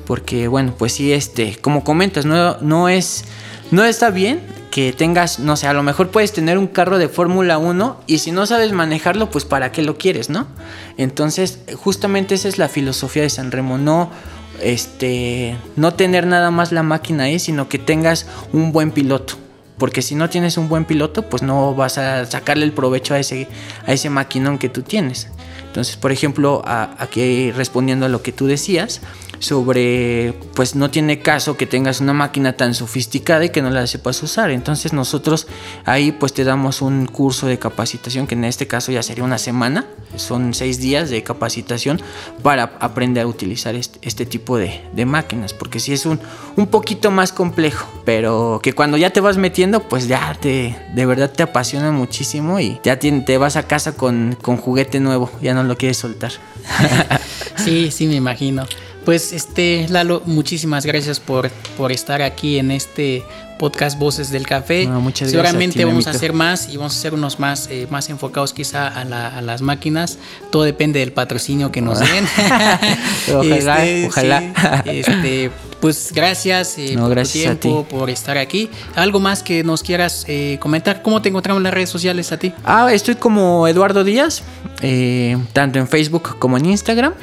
Porque 0.07 0.49
bueno, 0.49 0.75
pues 0.77 0.95
sí, 0.95 1.13
este, 1.13 1.57
como 1.57 1.85
comentas, 1.85 2.27
no, 2.27 2.59
no 2.61 2.89
es, 2.89 3.25
no 3.71 3.85
está 3.85 4.11
bien 4.11 4.41
que 4.75 4.93
tengas, 4.93 5.39
no 5.39 5.55
sé, 5.55 5.69
a 5.69 5.73
lo 5.73 5.85
mejor 5.85 6.09
puedes 6.09 6.33
tener 6.33 6.59
un 6.59 6.67
carro 6.67 6.99
de 6.99 7.09
Fórmula 7.09 7.59
1 7.59 8.01
y 8.09 8.19
si 8.19 8.33
no 8.33 8.45
sabes 8.45 8.73
manejarlo, 8.73 9.31
pues 9.31 9.45
para 9.45 9.71
qué 9.71 9.83
lo 9.83 9.99
quieres, 9.99 10.31
¿no? 10.31 10.49
Entonces, 10.97 11.61
justamente 11.77 12.35
esa 12.35 12.49
es 12.49 12.59
la 12.59 12.69
filosofía 12.69 13.23
de 13.23 13.31
San 13.31 13.53
Remo, 13.53 13.79
no 13.79 14.11
este 14.61 15.57
no 15.77 15.95
tener 15.95 16.27
nada 16.27 16.51
más 16.51 16.73
la 16.73 16.83
máquina 16.83 17.25
ahí, 17.25 17.39
sino 17.39 17.69
que 17.69 17.79
tengas 17.79 18.27
un 18.53 18.73
buen 18.73 18.91
piloto. 18.91 19.35
Porque 19.79 20.03
si 20.03 20.17
no 20.17 20.29
tienes 20.29 20.57
un 20.57 20.69
buen 20.69 20.87
piloto, 20.87 21.23
pues 21.23 21.45
no 21.45 21.73
vas 21.77 21.97
a 21.99 22.27
sacarle 22.27 22.65
el 22.65 22.73
provecho 22.73 23.15
a 23.15 23.21
ese, 23.21 23.47
a 23.87 23.93
ese 23.93 24.11
maquinón 24.11 24.59
que 24.59 24.69
tú 24.69 24.83
tienes. 24.83 25.29
Entonces, 25.75 25.97
por 25.97 26.13
ejemplo, 26.13 26.63
a, 26.65 26.95
aquí 27.03 27.51
respondiendo 27.51 28.07
a 28.07 28.09
lo 28.09 28.23
que 28.23 28.31
tú 28.31 28.47
decías, 28.47 29.01
sobre, 29.41 30.33
pues 30.55 30.77
no 30.77 30.89
tiene 30.89 31.19
caso 31.19 31.57
que 31.57 31.67
tengas 31.67 32.01
una 32.01 32.13
máquina 32.13 32.53
tan 32.53 32.75
sofisticada 32.75 33.45
y 33.45 33.49
que 33.49 33.61
no 33.61 33.71
la 33.71 33.85
sepas 33.89 34.23
usar. 34.23 34.53
Entonces 34.53 34.93
nosotros 34.93 35.49
ahí 35.85 36.13
pues 36.13 36.33
te 36.33 36.45
damos 36.45 36.81
un 36.81 37.07
curso 37.07 37.49
de 37.49 37.59
capacitación, 37.59 38.29
que 38.29 38.37
en 38.37 38.45
este 38.45 38.69
caso 38.69 38.93
ya 38.93 39.03
sería 39.03 39.25
una 39.25 39.39
semana, 39.39 39.85
son 40.17 40.55
seis 40.55 40.81
días 40.81 41.11
de 41.11 41.23
capacitación 41.23 42.01
para 42.43 42.77
aprender 42.81 43.25
a 43.25 43.27
utilizar 43.27 43.75
este, 43.75 44.27
tipo 44.27 44.57
de, 44.57 44.81
máquinas, 45.05 45.53
porque 45.53 45.81
sí 45.81 45.93
es 45.93 46.07
un, 46.07 46.21
un 46.57 46.67
poquito 46.67 47.11
más 47.11 47.33
complejo, 47.33 47.87
pero 48.05 48.61
que 48.63 48.73
cuando 48.73 48.97
ya 48.97 49.11
te 49.11 49.21
vas 49.21 49.37
metiendo, 49.37 49.81
pues 49.81 50.09
ya 50.09 50.37
te, 50.41 50.77
de 50.95 51.07
verdad 51.07 51.31
te 51.31 51.43
apasiona 51.43 51.91
muchísimo 51.93 52.61
y 52.61 52.79
ya 52.83 52.99
te, 52.99 53.13
te 53.21 53.39
vas 53.39 53.57
a 53.57 53.67
casa 53.67 53.97
con, 53.97 54.37
con 54.41 54.57
juguete 54.57 55.01
nuevo, 55.01 55.31
ya 55.43 55.55
no 55.55 55.63
lo 55.63 55.77
quieres 55.77 55.99
soltar. 55.99 56.33
sí, 57.57 57.91
sí, 57.91 58.07
me 58.07 58.15
imagino. 58.15 58.67
Pues 59.05 59.35
este 59.35 59.87
Lalo, 59.91 60.23
muchísimas 60.25 60.87
gracias 60.87 61.21
por, 61.21 61.51
por 61.77 61.93
estar 61.93 62.23
aquí 62.23 62.59
en 62.59 62.71
este 62.71 63.23
podcast 63.59 63.99
Voces 63.99 64.31
del 64.31 64.47
Café. 64.47 64.87
No, 64.87 65.01
muchas 65.01 65.31
Seguramente 65.31 65.79
gracias, 65.79 65.89
vamos 65.89 66.07
a 66.07 66.11
hacer 66.11 66.33
más 66.33 66.69
y 66.69 66.77
vamos 66.77 66.95
a 66.95 66.99
hacer 66.99 67.15
unos 67.15 67.39
más, 67.39 67.69
eh, 67.71 67.87
más 67.91 68.09
enfocados 68.11 68.53
quizá 68.53 68.89
a, 68.89 69.05
la, 69.05 69.29
a, 69.29 69.43
las 69.43 69.63
máquinas. 69.63 70.19
Todo 70.51 70.65
depende 70.65 71.01
del 71.01 71.13
patrocinio 71.13 71.73
que 71.73 71.81
nos 71.81 72.01
den. 72.01 72.27
ojalá, 73.35 73.85
este, 73.87 74.07
ojalá. 74.07 74.83
Sí, 74.85 74.91
este, 74.91 75.51
pues 75.81 76.13
gracias, 76.15 76.79
eh, 76.79 76.93
no, 76.95 77.03
por 77.03 77.11
gracias 77.11 77.55
tu 77.55 77.61
tiempo, 77.61 77.85
por 77.85 78.11
estar 78.11 78.39
aquí. 78.39 78.71
¿Algo 78.95 79.21
más 79.21 79.43
que 79.43 79.65
nos 79.65 79.83
quieras 79.83 80.25
eh, 80.29 80.59
comentar? 80.61 81.03
¿Cómo 81.03 81.23
te 81.23 81.29
encontramos 81.29 81.61
en 81.61 81.65
las 81.65 81.75
redes 81.75 81.91
sociales 81.91 82.33
a 82.33 82.39
ti? 82.39 82.53
Ah, 82.65 82.93
estoy 82.93 83.17
como 83.17 83.69
Eduardo 83.69 84.05
Díaz, 84.05 84.43
tanto 85.53 85.79
en 85.79 85.89
Facebook 85.89 86.39
como 86.39 86.57
en 86.57 86.67
Instagram. 86.67 87.15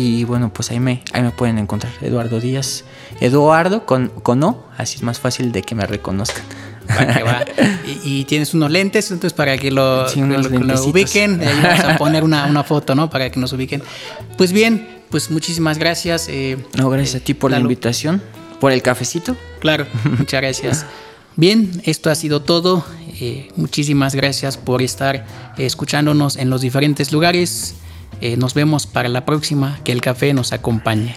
Y 0.00 0.22
bueno, 0.24 0.52
pues 0.52 0.70
ahí 0.70 0.78
me, 0.78 1.02
ahí 1.12 1.22
me 1.22 1.30
pueden 1.32 1.58
encontrar. 1.58 1.92
Eduardo 2.02 2.38
Díaz. 2.40 2.84
Eduardo 3.20 3.84
con, 3.84 4.08
con 4.22 4.42
O, 4.44 4.64
así 4.76 4.96
es 4.96 5.02
más 5.02 5.18
fácil 5.18 5.50
de 5.50 5.62
que 5.62 5.74
me 5.74 5.86
reconozcan. 5.86 6.44
Que 6.86 7.22
va. 7.24 7.44
Y, 8.04 8.20
y, 8.20 8.24
tienes 8.24 8.54
unos 8.54 8.70
lentes, 8.70 9.10
entonces 9.10 9.34
para 9.34 9.58
que 9.58 9.70
lo, 9.70 10.08
Sí, 10.08 10.20
lo- 10.20 10.84
ubiquen, 10.84 11.40
ahí 11.40 11.60
vamos 11.62 11.80
a 11.84 11.96
poner 11.98 12.22
una, 12.22 12.46
una 12.46 12.62
foto, 12.64 12.94
¿no? 12.94 13.10
Para 13.10 13.28
que 13.30 13.40
nos 13.40 13.52
ubiquen. 13.52 13.82
Pues 14.36 14.52
bien, 14.52 14.86
pues 15.10 15.30
muchísimas 15.30 15.78
gracias. 15.78 16.28
eh, 16.30 16.56
No, 16.76 16.88
gracias 16.90 17.20
a 17.20 17.24
ti 17.24 17.34
por 17.34 17.50
la 17.50 17.58
invitación, 17.58 18.22
por 18.60 18.70
el 18.72 18.82
cafecito. 18.82 19.36
Claro, 19.58 19.86
muchas 20.18 20.40
gracias. 20.40 20.86
Bien, 21.36 21.82
esto 21.84 22.08
ha 22.10 22.14
sido 22.14 22.40
todo. 22.42 22.84
Eh, 23.20 23.50
muchísimas 23.56 24.14
gracias 24.14 24.56
por 24.56 24.80
estar 24.80 25.16
eh, 25.16 25.66
escuchándonos 25.66 26.36
en 26.36 26.50
los 26.50 26.60
diferentes 26.60 27.10
lugares. 27.12 27.74
Eh, 28.20 28.36
nos 28.36 28.54
vemos 28.54 28.86
para 28.86 29.08
la 29.08 29.24
próxima. 29.24 29.78
Que 29.84 29.92
el 29.92 30.00
café 30.00 30.32
nos 30.34 30.52
acompañe. 30.52 31.16